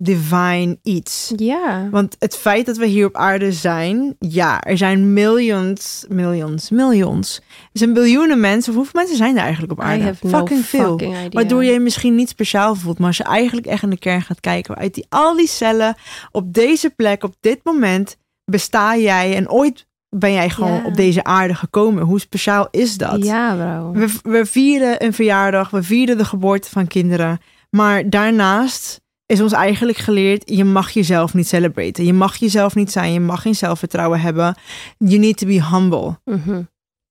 [0.00, 1.32] divine iets.
[1.36, 1.88] ja.
[1.90, 7.36] Want het feit dat we hier op aarde zijn, ja, er zijn millions, millions, millions.
[7.72, 8.74] Er zijn biljoenen mensen.
[8.74, 10.02] Hoeveel mensen zijn er eigenlijk op I aarde?
[10.04, 10.88] have no Fucking veel.
[10.88, 11.28] fucking idea.
[11.30, 12.98] Waardoor je je misschien niet speciaal voelt.
[12.98, 15.94] Maar als je eigenlijk echt in de kern gaat kijken, uit die, al die cellen
[16.30, 21.24] op deze plek, op dit moment, besta jij en ooit ben jij gewoon op deze
[21.24, 22.02] aarde gekomen.
[22.04, 23.24] Hoe speciaal is dat?
[23.24, 23.92] Ja, bro.
[23.92, 27.38] We, we vieren een verjaardag, we vieren de geboorte van kinderen.
[27.70, 32.04] Maar daarnaast is ons eigenlijk geleerd, je mag jezelf niet celebraten.
[32.04, 34.56] Je mag jezelf niet zijn, je mag geen zelfvertrouwen hebben.
[34.98, 36.18] You need to be humble.
[36.24, 36.62] Mhm.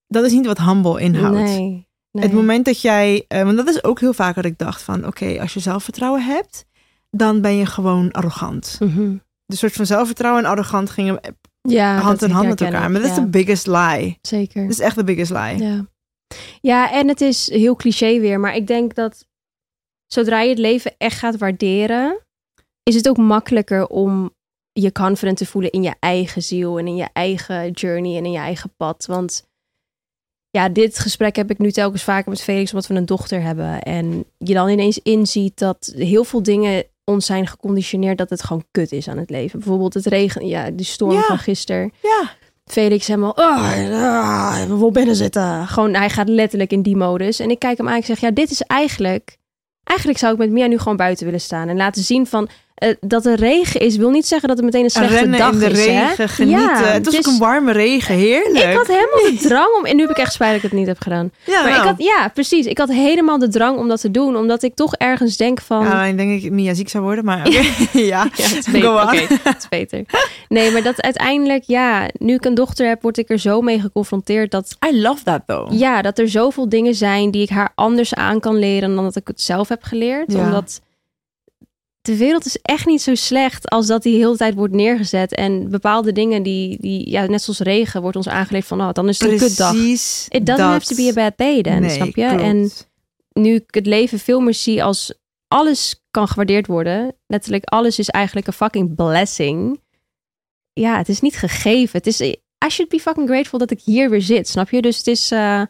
[0.08, 1.38] Dat is niet wat humble inhoudt.
[1.38, 1.88] Nee.
[2.12, 2.24] nee.
[2.24, 5.08] Het moment dat jij, eh, want dat is ook heel vaak dat ik dacht van,
[5.08, 6.66] oké, als je zelfvertrouwen hebt,
[7.10, 8.78] dan ben je gewoon arrogant.
[8.80, 9.16] Mhm.
[9.46, 11.20] De soort van zelfvertrouwen en arrogant gingen
[11.62, 12.86] Ja, hand in hand met elkaar.
[12.86, 14.18] ik, Maar dat is de biggest lie.
[14.22, 14.62] Zeker.
[14.62, 15.58] Dat is echt de biggest lie.
[15.58, 15.86] Ja.
[16.62, 19.26] ja, en het is heel cliché weer, maar ik denk dat
[20.08, 22.20] zodra je het leven echt gaat waarderen,
[22.84, 24.36] is het ook makkelijker om
[24.72, 28.32] je confident te voelen in je eigen ziel en in je eigen journey en in
[28.32, 29.06] je eigen pad.
[29.06, 29.46] Want
[30.50, 33.82] ja, dit gesprek heb ik nu telkens vaker met Felix, omdat we een dochter hebben.
[33.82, 38.66] En je dan ineens inziet dat heel veel dingen ons zijn geconditioneerd dat het gewoon
[38.72, 39.60] kut is aan het leven.
[39.60, 41.22] Bijvoorbeeld het regen, ja, de storm Ja.
[41.22, 41.94] van gisteren.
[42.02, 42.36] Ja.
[42.66, 43.72] Felix helemaal, oh,
[44.68, 45.68] we wil binnen zitten.
[45.68, 47.40] Gewoon, hij gaat letterlijk in die modus.
[47.40, 49.38] En ik kijk hem aan en ik zeg, ja, dit is eigenlijk...
[49.88, 51.68] Eigenlijk zou ik met Mia nu gewoon buiten willen staan.
[51.68, 54.84] En laten zien van, eh, dat er regen is, wil niet zeggen dat het meteen
[54.84, 55.86] een slechte rennen dag in de is.
[55.86, 56.08] hè?
[56.08, 56.62] regen, genieten.
[56.62, 58.66] Ja, het was dus ook een warme regen, heerlijk.
[58.66, 59.86] Ik had helemaal de drang om...
[59.86, 61.32] En nu heb ik echt spijt dat ik het niet heb gedaan.
[61.46, 61.82] ja, Maar nou.
[61.82, 62.66] ik had, ja, precies.
[62.66, 64.36] Ik had helemaal de drang om dat te doen.
[64.36, 65.84] Omdat ik toch ergens denk van...
[65.84, 67.66] Ja, dan denk ik Mia ziek zou worden, maar ja.
[67.92, 69.40] Ja, het is beter.
[69.44, 70.02] Het is.
[70.48, 73.80] Nee, maar dat uiteindelijk, ja, nu ik een dochter heb, word ik er zo mee
[73.80, 75.74] geconfronteerd dat I love that though.
[75.74, 79.16] Ja, dat er zoveel dingen zijn die ik haar anders aan kan leren dan dat
[79.16, 80.32] ik het zelf heb geleerd.
[80.32, 80.40] Ja.
[80.40, 80.82] Omdat
[82.08, 85.36] de wereld is echt niet zo slecht als dat die de hele tijd wordt neergezet.
[85.36, 89.08] En bepaalde dingen die, die ja, net zoals regen, wordt ons aangeleerd van, oh, dan
[89.08, 89.72] is het een kutdag.
[89.72, 90.72] Precies It doesn't dat.
[90.72, 92.28] have to be a bad day then, Nee, snap je?
[92.28, 92.42] klopt.
[92.42, 92.72] En
[93.34, 95.14] nu ik het leven veel meer zie als
[95.48, 97.16] alles kan gewaardeerd worden.
[97.28, 99.82] Letterlijk, alles is eigenlijk een fucking blessing.
[100.74, 101.98] Ja, het is niet gegeven.
[101.98, 104.82] Het is, I should be fucking grateful dat ik hier weer zit, snap je?
[104.82, 105.62] Dus het is, uh,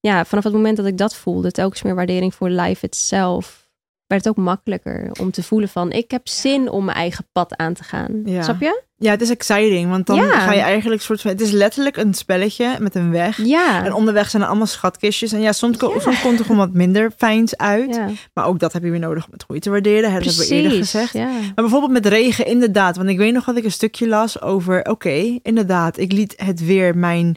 [0.00, 3.63] ja, vanaf het moment dat ik dat voelde, telkens meer waardering voor life itself,
[4.06, 7.56] werd het ook makkelijker om te voelen van, ik heb zin om mijn eigen pad
[7.56, 8.22] aan te gaan.
[8.24, 8.42] Ja.
[8.42, 8.82] Snap je?
[8.96, 10.40] Ja, het is exciting, want dan Ja.
[10.40, 11.30] ga je eigenlijk soort van...
[11.30, 13.44] Het is letterlijk een spelletje met een weg.
[13.44, 13.84] Ja.
[13.84, 15.32] En onderweg zijn er allemaal schatkistjes.
[15.32, 18.00] En ja, soms, soms komt er gewoon wat minder fijns uit.
[18.34, 20.02] Maar ook dat heb je weer nodig om het goed te waarderen.
[20.02, 21.12] Dat hebben we eerder gezegd.
[21.12, 21.26] Ja.
[21.28, 22.96] Maar bijvoorbeeld met regen, inderdaad.
[22.96, 24.84] Want ik weet nog dat ik een stukje las over...
[24.84, 27.36] Oké, inderdaad, ik liet het weer mijn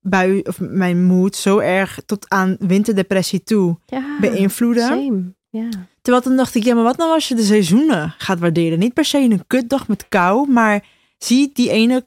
[0.00, 3.78] bui of mijn moed zo erg tot aan winterdepressie toe
[4.20, 4.86] beïnvloeden.
[4.86, 5.34] Same.
[5.56, 5.68] Ja.
[6.02, 8.78] Terwijl toen dacht ik, ja, maar wat nou als je de seizoenen gaat waarderen?
[8.78, 10.84] Niet per se een kutdag met kou, maar
[11.18, 12.06] zie die ene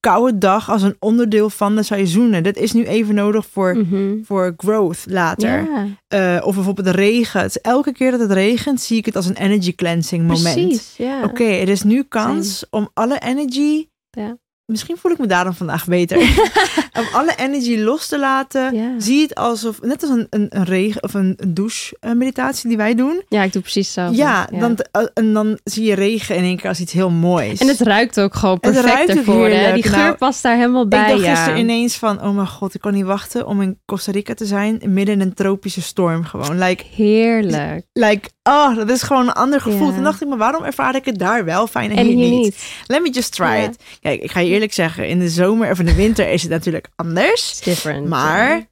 [0.00, 2.42] koude dag als een onderdeel van de seizoenen.
[2.42, 4.22] Dat is nu even nodig voor, Mhm.
[4.24, 5.68] voor growth later.
[6.08, 7.40] Eh, of bijvoorbeeld de regen.
[7.40, 10.54] Het elke keer dat het regent, zie ik het als een energy cleansing moment.
[10.66, 10.94] precies.
[10.96, 11.22] Ja.
[11.24, 13.86] Oké, er is nu kans om alle energy.
[14.10, 14.36] Ja.
[14.66, 16.18] Misschien voel ik me daarom vandaag beter.
[16.98, 18.74] om alle energy los te laten.
[18.74, 18.90] Ja.
[18.98, 22.68] Zie het alsof, net als een, een, een regen of een, een douche eh, meditatie
[22.68, 23.22] die wij doen.
[23.28, 24.08] ja, ik doe precies zo.
[24.12, 27.60] Ja, Dan, eh, en dan zie je regen in één keer als iets heel moois.
[27.60, 29.48] En het ruikt ook gewoon Het perfect ruikt ervoor.
[29.48, 29.72] Hè?
[29.72, 31.02] Die geur Nou, past daar helemaal bij.
[31.02, 31.34] ik dacht ja.
[31.34, 34.46] gisteren ineens van, oh mijn god, ik kan niet wachten om in Costa Rica te
[34.46, 36.58] zijn, midden in een tropische storm gewoon.
[36.58, 37.84] Like, Heerlijk.
[37.92, 39.92] like oh, dat is gewoon een ander gevoel.
[39.92, 42.30] Toen dacht ik, maar waarom ervaar ik het daar wel fijn en, En hier, niet?
[42.42, 42.64] niet.
[42.86, 43.76] Let me just try it.
[44.00, 46.50] Kijk, ik ga je eerlijk zeggen, in de zomer of in de winter is het
[46.50, 47.50] natuurlijk anders.
[47.50, 48.08] It's different.
[48.08, 48.66] Maar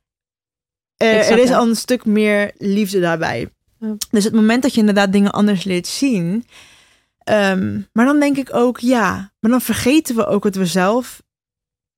[0.97, 3.49] eh, er is al een stuk meer liefde daarbij.
[4.11, 6.47] Dus het moment dat je inderdaad dingen anders leert zien.
[7.25, 11.23] ehm, maar dan denk ik ook, ja, maar dan vergeten we ook dat we zelf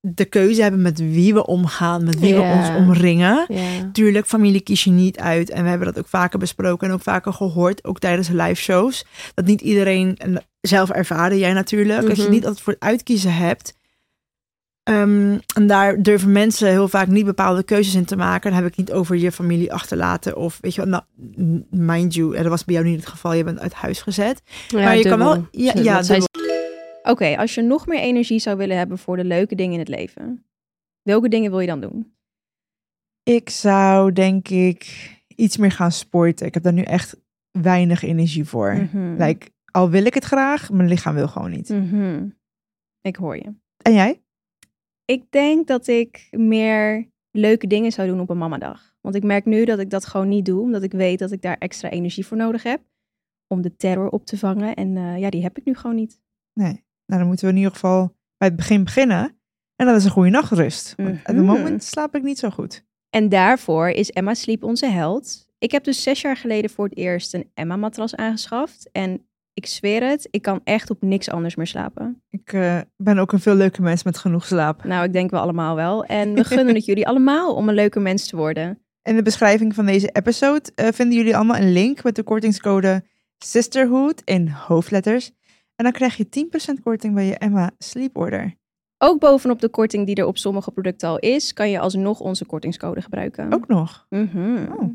[0.06, 3.46] de keuze hebben met wie we omgaan, met wie we ons omringen.
[3.92, 5.50] Tuurlijk, familie kies je niet uit.
[5.50, 9.04] En we hebben dat ook vaker besproken en ook vaker gehoord, ook tijdens live shows.
[9.34, 12.06] Dat niet iedereen en zelf ervaren, jij natuurlijk.
[12.06, 12.30] Dat je Mhm.
[12.32, 13.74] niet altijd voor het uitkiezen hebt.
[14.82, 18.50] Ehm, en daar durven mensen heel vaak niet bepaalde keuzes in te maken.
[18.50, 20.36] Dan heb ik niet over je familie achterlaten.
[20.36, 21.02] Of weet je wat, nou,
[21.70, 23.32] mind you, dat was bij jou niet het geval.
[23.32, 24.42] Je bent uit huis gezet.
[24.68, 25.46] Ja, maar je kan wel.
[25.50, 26.26] Ja, ja dubbel.
[27.08, 29.88] Oké, als je nog meer energie zou willen hebben voor de leuke dingen in het
[29.88, 30.46] leven,
[31.02, 32.16] welke dingen wil je dan doen?
[33.22, 36.46] Ik zou denk ik iets meer gaan sporten.
[36.46, 37.16] Ik heb daar nu echt
[37.50, 38.74] weinig energie voor.
[38.74, 39.22] Mhm.
[39.22, 41.68] Like, al wil ik het graag, mijn lichaam wil gewoon niet.
[41.68, 42.28] Mhm.
[43.00, 43.54] Ik hoor je.
[43.82, 44.22] En jij?
[45.04, 48.94] Ik denk dat ik meer leuke dingen zou doen op een mamadag.
[49.00, 51.42] Want ik merk nu dat ik dat gewoon niet doe, omdat ik weet dat ik
[51.42, 52.80] daar extra energie voor nodig heb
[53.46, 54.74] om de terror op te vangen.
[54.74, 56.20] En eh, ja, die heb ik nu gewoon niet.
[56.52, 56.84] Nee.
[57.06, 59.38] Nou, dan moeten we in ieder geval bij het begin beginnen.
[59.76, 60.94] En dat is een goede nachtrust.
[60.96, 61.44] Want op het Mhm.
[61.44, 62.84] moment slaap ik niet zo goed.
[63.10, 65.46] En daarvoor is Emma Sleep onze held.
[65.58, 68.88] Ik heb dus zes jaar geleden voor het eerst een Emma-matras aangeschaft.
[68.92, 72.22] En ik zweer het, ik kan echt op niks anders meer slapen.
[72.30, 74.84] Ik eh, ben ook een veel leuke mens met genoeg slaap.
[74.84, 76.04] Nou, ik denk we allemaal wel.
[76.04, 78.78] En we gunnen het jullie allemaal om een leuke mens te worden.
[79.02, 83.04] In de beschrijving van deze episode eh, vinden jullie allemaal een link met de kortingscode
[83.38, 85.30] Sisterhood in hoofdletters.
[85.76, 86.46] En dan krijg je
[86.78, 88.54] 10% korting bij je Emma Sleep Order.
[88.98, 92.44] Ook bovenop de korting die er op sommige producten al is, kan je alsnog onze
[92.44, 93.52] kortingscode gebruiken.
[93.52, 94.06] Ook nog.
[94.08, 94.66] Mhm.
[94.72, 94.90] Oh.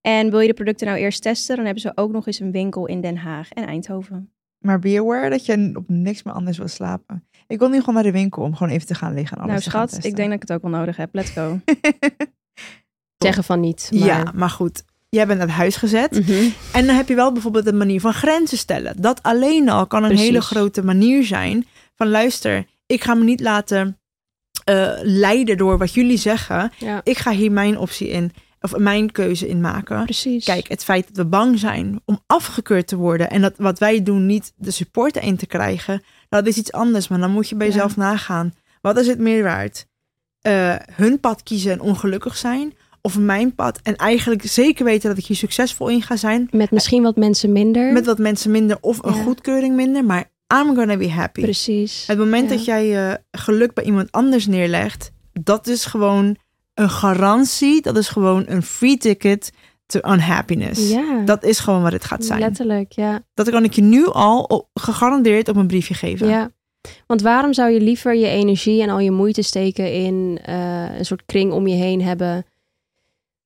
[0.00, 2.52] En wil je de producten nou eerst testen, dan hebben ze ook nog eens een
[2.52, 4.32] winkel in Den Haag en Eindhoven.
[4.58, 7.28] Maar be aware dat je op niks meer anders wil slapen.
[7.46, 9.52] Ik wil nu gewoon naar de winkel om gewoon even te gaan liggen en alles
[9.52, 11.14] nou te gaan schat, ik denk dat ik het ook wel nodig heb.
[11.14, 11.60] Let's go.
[13.24, 13.90] Zeggen van niet.
[13.92, 14.08] Maar...
[14.08, 14.84] Ja, maar goed.
[15.16, 16.10] Jij bent uit huis gezet.
[16.26, 16.48] Mhm.
[16.72, 18.94] En dan heb je wel bijvoorbeeld een manier van grenzen stellen.
[19.00, 20.26] Dat alleen al kan een Precies.
[20.26, 23.98] hele grote manier zijn van luister, ik ga me niet laten
[24.64, 26.72] eh, leiden door wat jullie zeggen.
[26.78, 30.04] Ja, Ik ga hier mijn optie in, of mijn keuze in maken.
[30.04, 30.44] precies.
[30.44, 34.02] Kijk, het feit dat we bang zijn om afgekeurd te worden en dat wat wij
[34.02, 37.08] doen niet de support in te krijgen, dat is iets anders.
[37.08, 37.72] Maar dan moet je bij Ja.
[37.72, 38.54] jezelf nagaan.
[38.80, 39.86] Wat is het meer waard?
[40.40, 42.72] Eh, hun pad kiezen en ongelukkig zijn?
[43.02, 46.48] Of mijn pad en eigenlijk zeker weten dat ik hier succesvol in ga zijn?
[46.50, 47.92] Met misschien wat mensen minder.
[47.92, 49.22] Met wat mensen minder of een Ja.
[49.22, 51.40] goedkeuring minder, maar I'm gonna be happy.
[51.40, 52.04] Precies.
[52.06, 52.56] Het moment Ja.
[52.56, 56.36] dat jij je geluk bij iemand anders neerlegt, dat is gewoon
[56.74, 57.82] een garantie.
[57.82, 59.52] Dat is gewoon een free ticket
[59.86, 60.90] to unhappiness.
[60.90, 62.40] Ja, Dat is gewoon wat het gaat zijn.
[62.40, 63.22] letterlijk, ja.
[63.34, 66.28] Dat kan ik je nu al op- gegarandeerd op een briefje geven.
[66.28, 66.50] Ja.
[67.06, 71.04] Want waarom zou je liever je energie en al je moeite steken in eh, een
[71.04, 72.44] soort kring om je heen hebben,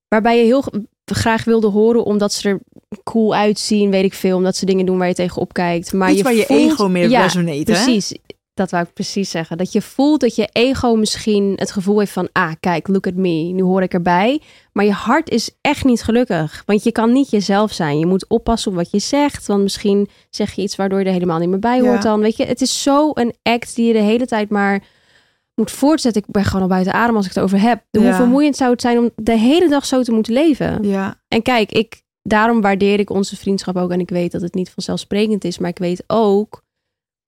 [0.08, 0.64] waarbij je heel
[1.04, 2.60] graag wilde horen omdat ze er
[3.04, 5.92] cool uitzien, weet ik veel, omdat ze dingen doen waar je tegen opkijkt.
[5.92, 7.56] Maar Iets je waar je voelt- ego meer ja, resonate.
[7.56, 7.62] hè?
[7.64, 8.14] Precies.
[8.54, 9.56] Dat wou ik precies zeggen.
[9.58, 12.28] Dat je voelt dat je ego misschien het gevoel heeft van...
[12.32, 14.40] ah, kijk, look at me, nu hoor ik erbij.
[14.72, 16.62] Maar je hart is echt niet gelukkig.
[16.66, 17.98] Want je kan niet jezelf zijn.
[17.98, 19.46] Je moet oppassen op wat je zegt.
[19.46, 22.08] Want misschien zeg je iets waardoor je er helemaal niet meer bij hoort Ja.
[22.10, 22.20] dan.
[22.20, 24.82] Weet je, het is zo een act die je de hele tijd maar
[25.56, 26.22] moet voortzetten.
[26.26, 27.82] Ik ben gewoon al buiten adem als ik het over heb.
[27.90, 30.78] Hoe vermoeiend zou het zijn om de hele dag zo te moeten leven?
[30.82, 33.90] Ja, En kijk, ik, daarom waardeer ik onze vriendschap ook.
[33.90, 35.58] En ik weet dat het niet vanzelfsprekend is.
[35.58, 36.62] Maar ik weet ook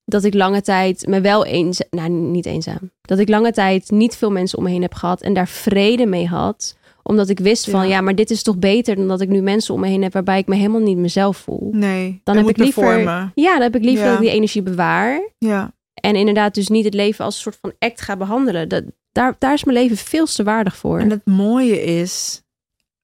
[0.04, 1.86] dat ik lange tijd me wel eenzaam...
[1.90, 2.90] Nou, niet eenzaam.
[3.00, 5.20] Dat ik lange tijd niet veel mensen om me heen heb gehad.
[5.22, 6.76] En daar vrede mee had.
[7.02, 7.88] Omdat ik wist van, Ja.
[7.94, 10.12] ja, maar dit is toch beter dan dat ik nu mensen om me heen heb...
[10.12, 11.68] waarbij ik me helemaal niet mezelf voel.
[11.72, 12.20] nee.
[12.24, 13.02] Dan heb moet ik liever-.
[13.34, 14.10] Ja, dan heb ik liever Ja.
[14.10, 15.20] dat ik die energie bewaar.
[15.38, 18.68] Ja, En inderdaad dus niet het leven als een soort van act ga behandelen.
[18.68, 20.98] Dat, daar, daar is mijn leven veel te waardig voor.
[20.98, 22.42] en het mooie is...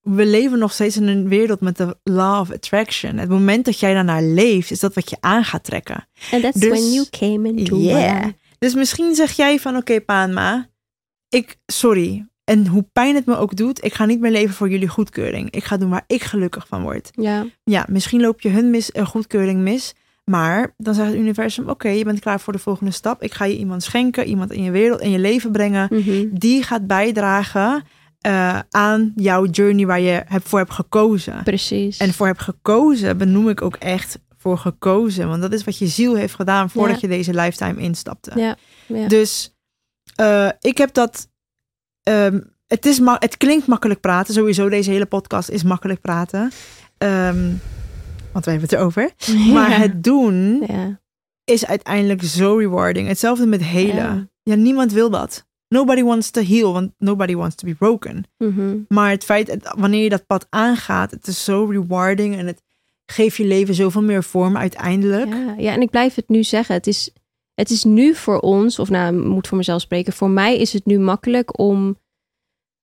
[0.01, 3.17] We leven nog steeds in een wereld met de law of attraction.
[3.19, 6.09] Het moment dat jij daarnaar leeft, is dat wat je aan gaat trekken.
[6.31, 8.27] And that's Dus- when you came into Yeah.
[8.59, 10.69] Dus misschien zeg jij van, oké Paanma,
[11.29, 12.27] ik, sorry.
[12.45, 15.51] En hoe pijn het me ook doet, ik ga niet meer leven voor jullie goedkeuring.
[15.51, 17.11] Ik ga doen waar ik gelukkig van word.
[17.13, 19.95] Ja, Ja, misschien loop je hun mis, een goedkeuring mis.
[20.31, 23.23] Maar dan zegt het universum, oké, je bent klaar voor de volgende stap.
[23.23, 25.87] Ik ga je iemand schenken, iemand in je wereld, in je leven brengen.
[25.91, 26.27] mhm.
[26.33, 27.85] Die gaat bijdragen
[28.21, 31.43] eh, aan jouw journey waar je hebt voor hebt gekozen.
[31.43, 31.97] precies.
[31.99, 35.29] En voor hebt gekozen benoem ik ook echt voor gekozen.
[35.29, 37.09] Want dat is wat je ziel heeft gedaan voordat Ja.
[37.09, 38.33] je deze lifetime instapte.
[38.41, 38.57] Ja,
[38.87, 39.09] ja.
[39.09, 39.55] Dus
[40.15, 41.29] eh, ik heb dat.
[42.03, 44.35] ehm, het, is ma- het klinkt makkelijk praten.
[44.35, 46.51] Sowieso, deze hele podcast is makkelijk praten.
[46.99, 47.51] Ehm,
[48.35, 49.11] want wij hebben het erover.
[49.55, 51.01] Maar het doen Ja.
[51.45, 53.09] is uiteindelijk zo rewarding.
[53.09, 53.95] Hetzelfde met helen.
[53.95, 54.29] Ja.
[54.43, 54.55] Ja.
[54.55, 55.47] niemand wil dat.
[55.69, 58.25] Nobody wants to heal, want nobody wants to be broken.
[58.39, 58.77] Mhm.
[58.89, 62.63] Maar het feit, wanneer je dat pad aangaat, het is zo rewarding en het
[63.07, 65.29] geeft je leven zoveel meer vorm uiteindelijk.
[65.29, 66.75] Ja, ja, en ik blijf het nu zeggen.
[66.75, 67.11] Het is,
[67.55, 70.13] het is nu voor ons, of nou, ik moet voor mezelf spreken.
[70.13, 71.99] Voor mij is het nu makkelijk om,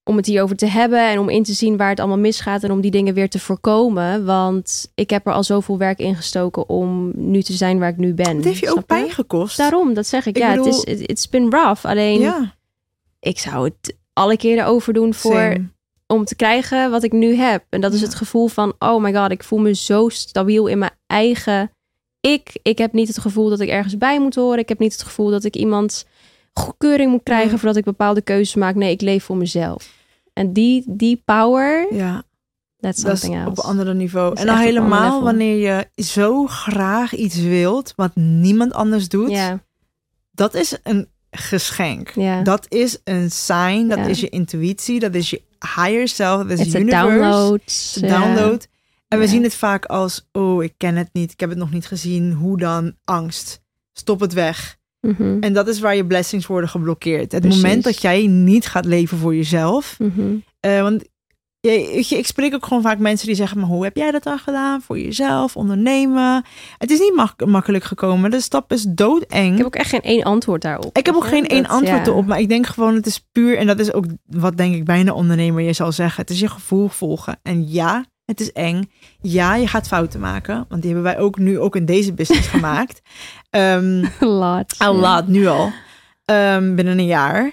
[0.04, 1.08] om het hierover te hebben.
[1.10, 2.62] En om in te zien waar het allemaal misgaat.
[2.62, 4.24] En om die dingen weer te voorkomen.
[4.24, 7.96] Want ik heb er al zoveel werk in gestoken om nu te zijn waar ik
[7.96, 8.36] nu ben.
[8.36, 9.56] Het heeft je ook pijn gekost.
[9.56, 10.36] Daarom, dat zeg ik.
[10.36, 11.84] Ik ja, bedoel- het is, it- it's been rough.
[11.86, 12.54] Alleen, Ja,
[13.20, 15.68] ik zou het alle keren over doen voor same.
[16.06, 17.64] om te krijgen wat ik nu heb.
[17.68, 18.04] En dat is Ja.
[18.06, 21.70] het gevoel van, oh my god, ik voel me zo stabiel in mijn eigen
[22.20, 22.50] ik.
[22.62, 24.58] Ik heb niet het gevoel dat ik ergens bij moet horen.
[24.58, 26.04] Ik heb niet het gevoel dat ik iemands
[26.52, 28.74] goedkeuring moet krijgen voordat ik bepaalde keuzes maak.
[28.74, 29.92] Nee, ik leef voor mezelf.
[30.32, 32.22] En die, die power, Ja,
[32.80, 34.36] that's dat is op een ander niveau.
[34.36, 39.30] En dan helemaal wanneer je zo graag iets wilt wat niemand anders doet.
[39.30, 39.60] Ja,
[40.30, 42.14] Dat is een geschenk.
[42.44, 43.88] Dat is een sign.
[43.88, 45.00] Dat is je intuïtie.
[45.00, 45.42] Dat is je
[45.76, 46.42] higher self.
[46.42, 47.08] Dat is een universe.
[47.08, 48.00] download.
[48.00, 48.66] Download.
[49.08, 51.32] En we zien het vaak als, oh, ik ken het niet.
[51.32, 52.32] Ik heb het nog niet gezien.
[52.32, 52.94] Hoe dan?
[53.04, 53.62] Angst.
[53.92, 54.78] Stop het weg.
[55.06, 57.32] Mhm, En dat is waar je blessings worden geblokkeerd.
[57.32, 57.62] Het Precies.
[57.62, 59.96] moment dat jij niet gaat leven voor jezelf.
[59.98, 60.34] mhm.
[60.60, 61.04] Eh, want
[61.60, 64.38] je, ik spreek ook gewoon vaak mensen die zeggen, maar hoe heb jij dat dan
[64.38, 64.82] gedaan?
[64.82, 66.44] Voor jezelf, ondernemen.
[66.78, 68.30] Het is niet mak- makkelijk gekomen.
[68.30, 69.50] De stap is doodeng.
[69.52, 70.98] Ik heb ook echt geen één antwoord daarop.
[70.98, 72.12] Ik heb ook geen één antwoord ja.
[72.12, 74.84] erop, maar ik denk gewoon het is puur en dat is ook wat denk ik
[74.84, 76.20] bijna ondernemer je zal zeggen.
[76.20, 77.38] Het is je gevoel volgen.
[77.42, 78.90] En ja, het is eng.
[79.20, 82.48] Ja, je gaat fouten maken, want die hebben wij ook nu ook in deze business
[82.56, 83.00] gemaakt.
[83.50, 84.74] Ehm Laat.
[84.78, 85.72] al laat nu al,
[86.24, 87.52] Ehm, binnen een jaar.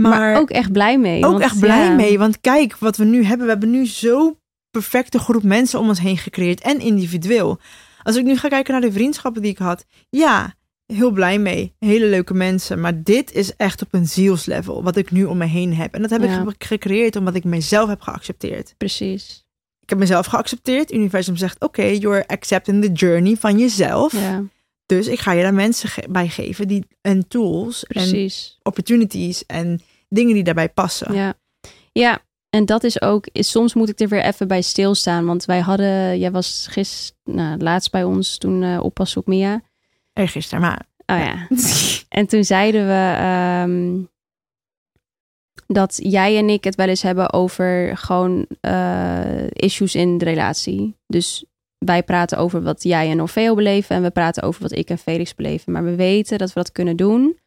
[0.00, 1.24] Maar, Maar, ook echt blij mee.
[1.24, 3.46] ook want, echt blij ja, mee, want kijk wat we nu hebben.
[3.46, 4.36] We hebben nu zo
[4.70, 7.58] perfecte groep mensen om ons heen gecreëerd en individueel.
[8.02, 10.54] Als ik nu ga kijken naar de vriendschappen die ik had, ja,
[10.86, 11.74] heel blij mee.
[11.78, 12.80] Hele leuke mensen.
[12.80, 15.94] Maar dit is echt op een zielslevel wat ik nu om me heen heb.
[15.94, 16.40] En dat heb Ja.
[16.40, 18.74] ik ge- gecreëerd omdat ik mezelf heb geaccepteerd.
[18.76, 19.44] Precies.
[19.90, 20.80] Ik heb mezelf geaccepteerd.
[20.80, 24.12] Het universum zegt, oké, you're accepting the journey van jezelf.
[24.12, 24.42] Ja,
[24.86, 28.58] Dus ik ga je daar mensen ge- bij geven die en tools en precies.
[28.62, 31.14] opportunities en dingen die daarbij passen.
[31.14, 31.34] Ja.
[31.92, 32.18] ja,
[32.50, 35.26] en dat is ook, is, soms moet ik er weer even bij stilstaan.
[35.26, 39.62] Want wij hadden, jij was gisteren, nou, laatst bij ons toen eh oppassen op Mia.
[40.12, 40.86] Eergisteren, maar...
[41.06, 41.46] Oh ja.
[42.18, 44.02] En toen zeiden we ehm,
[45.66, 50.96] dat jij en ik het wel eens hebben over gewoon eh, issues in de relatie.
[51.06, 51.44] Dus
[51.78, 54.98] wij praten over wat jij en Orfeo beleven en we praten over wat ik en
[54.98, 55.72] Felix beleven.
[55.72, 57.38] Maar we weten dat we dat kunnen doen.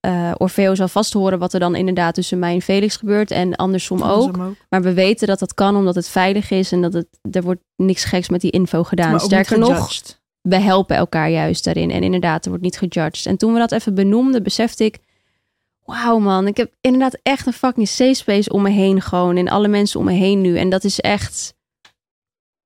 [0.00, 3.56] Eh Orfeo zal vast horen wat er dan inderdaad tussen mij en Felix gebeurt en
[3.56, 4.36] andersom ook.
[4.68, 7.60] Maar we weten dat dat kan omdat het veilig is en dat het, er wordt
[7.76, 9.20] niks geks met die info gedaan.
[9.20, 9.90] Sterker nog,
[10.40, 11.90] we helpen elkaar juist daarin.
[11.90, 13.26] En inderdaad, er wordt niet gejudged.
[13.26, 14.98] En toen we dat even benoemden, besefte ik...
[15.90, 19.36] Wauw man, ik heb inderdaad echt een fucking safe space om me heen gewoon.
[19.36, 20.56] En alle mensen om me heen nu.
[20.58, 21.54] En dat is echt...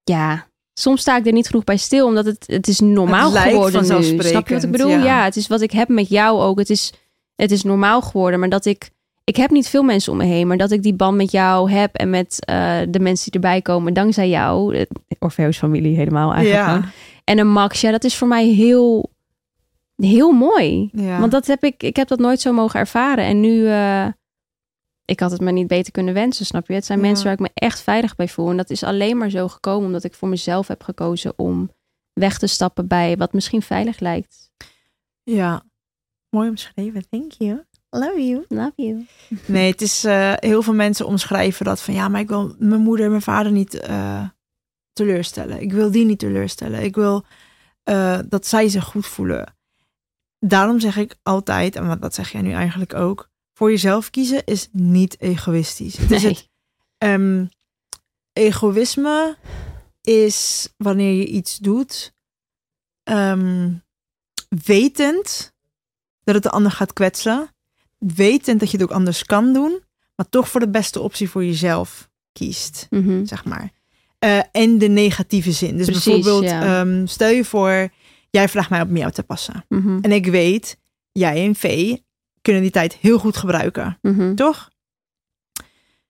[0.02, 3.32] Ja, soms sta ik er niet genoeg bij stil, omdat het, het is normaal Het
[3.32, 4.22] lijkt geworden nu.
[4.22, 4.88] Snap je wat ik bedoel?
[4.88, 5.04] ja.
[5.04, 5.24] Ja.
[5.24, 6.58] het is wat ik heb met jou ook.
[6.58, 6.92] Het is,
[7.37, 8.92] het is normaal geworden, maar dat ik...
[9.24, 11.70] Ik heb niet veel mensen om me heen, maar dat ik die band met jou
[11.70, 14.87] heb en met eh, de mensen die erbij komen, dankzij jou, eh,
[15.18, 16.66] Orfeus familie helemaal eigenlijk.
[16.66, 16.90] Ja.
[17.24, 19.10] En een Max, ja, dat is voor mij heel,
[19.96, 20.88] heel mooi.
[20.92, 21.20] ja.
[21.20, 23.24] Want dat heb ik, ik heb dat nooit zo mogen ervaren.
[23.24, 24.07] En nu, eh,
[25.04, 26.74] ik had het me niet beter kunnen wensen, snap je?
[26.74, 27.04] Het zijn Ja.
[27.04, 28.50] mensen waar ik me echt veilig bij voel.
[28.50, 31.70] En dat is alleen maar zo gekomen omdat ik voor mezelf heb gekozen om
[32.12, 34.50] weg te stappen bij wat misschien veilig lijkt.
[35.22, 35.62] ja.
[36.30, 37.09] Mooi omschreven.
[37.11, 37.62] Thank you.
[37.90, 38.44] Love you.
[38.48, 39.07] Love you.
[39.46, 42.80] Nee, het is eh, heel veel mensen omschrijven dat van ja, maar ik wil mijn
[42.80, 44.28] moeder en mijn vader niet eh,
[44.92, 45.61] teleurstellen.
[45.61, 46.83] Ik wil die niet teleurstellen.
[46.83, 47.24] Ik wil
[48.28, 49.54] dat zij zich goed voelen.
[50.46, 54.44] Daarom zeg ik altijd, en wat- dat zeg jij nu eigenlijk ook, voor jezelf kiezen
[54.44, 55.96] is niet egoïstisch.
[55.96, 56.33] Het is Nee.
[56.35, 56.48] het
[56.98, 57.44] Ehm,
[58.33, 59.37] egoïsme
[60.00, 62.12] is wanneer je iets doet,
[63.02, 63.72] ehm,
[64.64, 65.52] wetend
[66.24, 67.48] dat het de ander gaat kwetsen,
[67.98, 69.83] wetend dat je het ook anders kan doen,
[70.16, 73.24] maar toch voor de beste optie voor jezelf kiest, Mhm.
[73.24, 73.70] zeg maar.
[74.18, 75.76] Eh en de negatieve zin.
[75.76, 76.80] Dus Precies, bijvoorbeeld, ja.
[76.80, 77.88] ehm, stel je voor,
[78.35, 79.64] jij vraagt mij op jou te passen.
[79.68, 79.99] Mhm.
[80.01, 80.79] En ik weet,
[81.12, 82.05] jij en Vee
[82.42, 83.99] kunnen die tijd heel goed gebruiken.
[84.03, 84.35] Mhm.
[84.35, 84.70] Toch?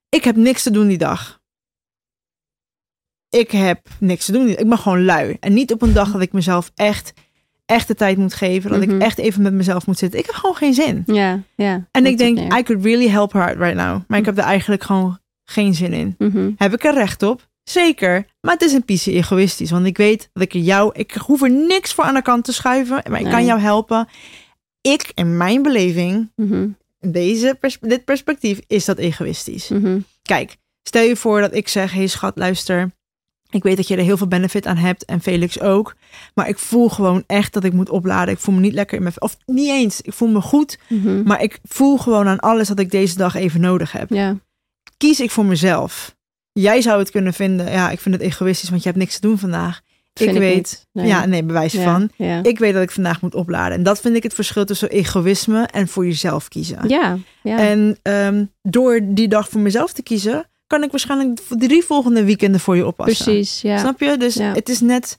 [0.08, 1.40] Ik heb niks te doen die dag.
[3.30, 4.48] Ik heb niks te doen.
[4.48, 5.36] Ik ben gewoon lui.
[5.40, 7.12] En niet op een dag dat ik mezelf echt,
[7.66, 8.70] echt de tijd moet geven.
[8.70, 8.94] Dat Mhm.
[8.94, 10.18] ik echt even met mezelf moet zitten.
[10.18, 11.02] Ik heb gewoon geen zin.
[11.06, 11.86] Ja, ja.
[11.90, 12.38] En ik denk.
[12.38, 14.02] I could really help her right now.
[14.08, 16.14] Maar ik heb er eigenlijk gewoon geen zin in.
[16.18, 16.50] Mhm.
[16.56, 17.48] Heb ik er recht op?
[17.64, 18.26] Zeker.
[18.40, 19.70] Maar het is een piece egoïstisch.
[19.70, 20.90] Want ik weet dat ik jou...
[20.94, 23.02] Ik hoef er niks voor aan de kant te schuiven.
[23.10, 24.08] Maar ik kan jou helpen.
[24.80, 26.68] Ik, in mijn beleving, Mhm.
[27.00, 29.68] deze pers- dit perspectief, is dat egoïstisch.
[29.68, 29.98] Mhm.
[30.22, 32.90] Kijk, stel je voor dat ik zeg: hey schat, luister.
[33.50, 35.94] Ik weet dat je er heel veel benefit aan hebt en Felix ook.
[36.34, 38.34] Maar ik voel gewoon echt dat ik moet opladen.
[38.34, 39.14] Ik voel me niet lekker in mijn.
[39.20, 40.00] Of niet eens.
[40.00, 40.78] Ik voel me goed.
[40.88, 41.22] Mhm.
[41.22, 44.10] Maar ik voel gewoon aan alles dat ik deze dag even nodig heb.
[44.96, 46.14] Kies ik voor mezelf.
[46.60, 47.70] Jij zou het kunnen vinden.
[47.70, 49.80] Ja, ik vind het egoïstisch, want je hebt niks te doen vandaag.
[50.14, 50.86] ik ik weet.
[50.92, 51.06] Nee.
[51.06, 52.10] Ja, nee, bewijs Ja, van.
[52.16, 52.42] Ja.
[52.42, 53.76] Ik weet dat ik vandaag moet opladen.
[53.78, 56.88] En dat vind ik het verschil tussen egoïsme en voor jezelf kiezen.
[56.88, 57.58] ja, ja.
[57.58, 62.24] En ehm, door die dag voor mezelf te kiezen, kan ik waarschijnlijk de drie volgende
[62.24, 63.24] weekenden voor je oppassen.
[63.24, 63.60] precies.
[63.60, 63.78] Ja.
[63.78, 64.16] Snap je?
[64.16, 64.52] Dus Ja.
[64.52, 65.18] het is net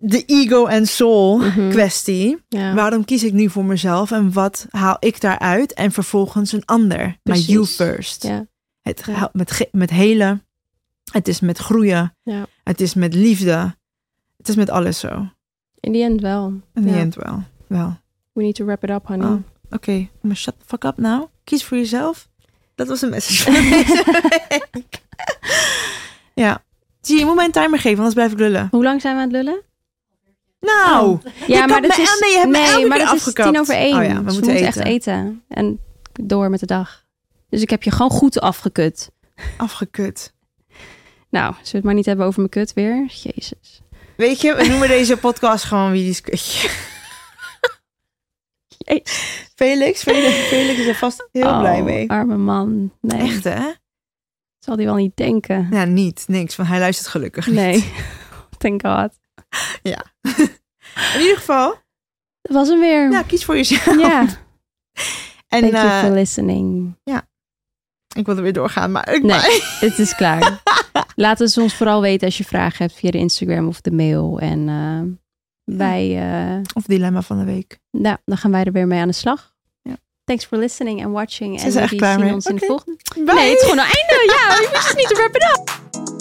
[0.00, 1.70] de ego en soul Mhm.
[1.70, 2.38] kwestie.
[2.48, 5.72] Waarom kies ik nu voor mezelf en wat haal ik daaruit?
[5.74, 6.98] En vervolgens een ander.
[6.98, 7.46] Maar Precies.
[7.46, 8.22] you first.
[8.22, 8.46] Ja.
[8.88, 9.28] Het Ja.
[9.32, 10.42] met, met helen.
[11.12, 12.16] Het is met groeien.
[12.22, 12.46] Ja.
[12.64, 13.76] Het is met liefde.
[14.36, 15.26] Het is met alles zo.
[15.80, 16.46] In the end wel.
[16.74, 16.96] In the Ja.
[16.96, 17.42] end wel.
[17.66, 17.96] Wel.
[18.32, 19.26] We need to wrap it up, honey.
[19.26, 19.38] Oh,
[19.70, 21.26] Oké, maar shut the fuck up now.
[21.44, 22.28] Kies voor jezelf.
[22.74, 23.50] Dat was een message
[26.34, 26.64] ja.
[27.00, 28.68] Zie je, moet mij een timer geven, anders blijf ik lullen.
[28.70, 29.62] Hoe lang zijn we aan het lullen?
[30.60, 31.20] Nou, Oh.
[31.46, 33.96] Ja, maar dat is, nee, je hebt elke maar dat is tien over één.
[33.98, 34.84] Oh ja, we Dus moeten echt eten.
[34.84, 35.42] eten.
[35.48, 35.80] En
[36.22, 37.06] door met de dag.
[37.48, 39.10] Dus ik heb je gewoon goed afgekut.
[39.56, 40.34] afgekut.
[41.30, 43.04] Nou, zullen we het maar niet hebben over mijn kut weer?
[43.06, 43.80] Jezus.
[44.16, 46.68] Weet je, we noemen deze podcast gewoon wie is kutje.
[49.54, 52.10] Felix, Felix, Felix is er vast heel Oh, blij mee.
[52.10, 52.92] Arme man.
[53.00, 53.72] Nee, Echt hè?
[54.58, 55.68] zal hij wel niet denken.
[55.70, 57.54] Ja, niet, niks, want hij luistert gelukkig niet.
[57.56, 57.92] Nee.
[58.58, 59.10] Thank God.
[61.14, 61.74] In ieder geval,
[62.42, 63.10] Dat was hem weer.
[63.10, 64.00] ja, kies voor jezelf.
[64.00, 64.20] Ja.
[65.48, 66.96] En Thank you eh, for listening.
[68.18, 69.62] Ik wilde weer doorgaan, maar ik Nee.
[69.80, 70.62] Het is klaar.
[71.16, 74.38] Laat het ons vooral weten als je vragen hebt via de Instagram of de mail.
[74.38, 75.00] En eh,
[75.76, 77.78] wij, eh, Of dilemma van de week.
[77.90, 79.54] nou, dan gaan wij er weer mee aan de slag.
[79.82, 79.96] Ja.
[80.24, 81.60] Thanks for listening and watching.
[81.60, 82.34] Ze En er klaar zien mee.
[82.34, 82.98] ons in de volgende.
[83.14, 83.34] Bye.
[83.34, 84.34] Nee, het is gewoon een einde.
[84.38, 86.17] Ja, we just need to wrap it up.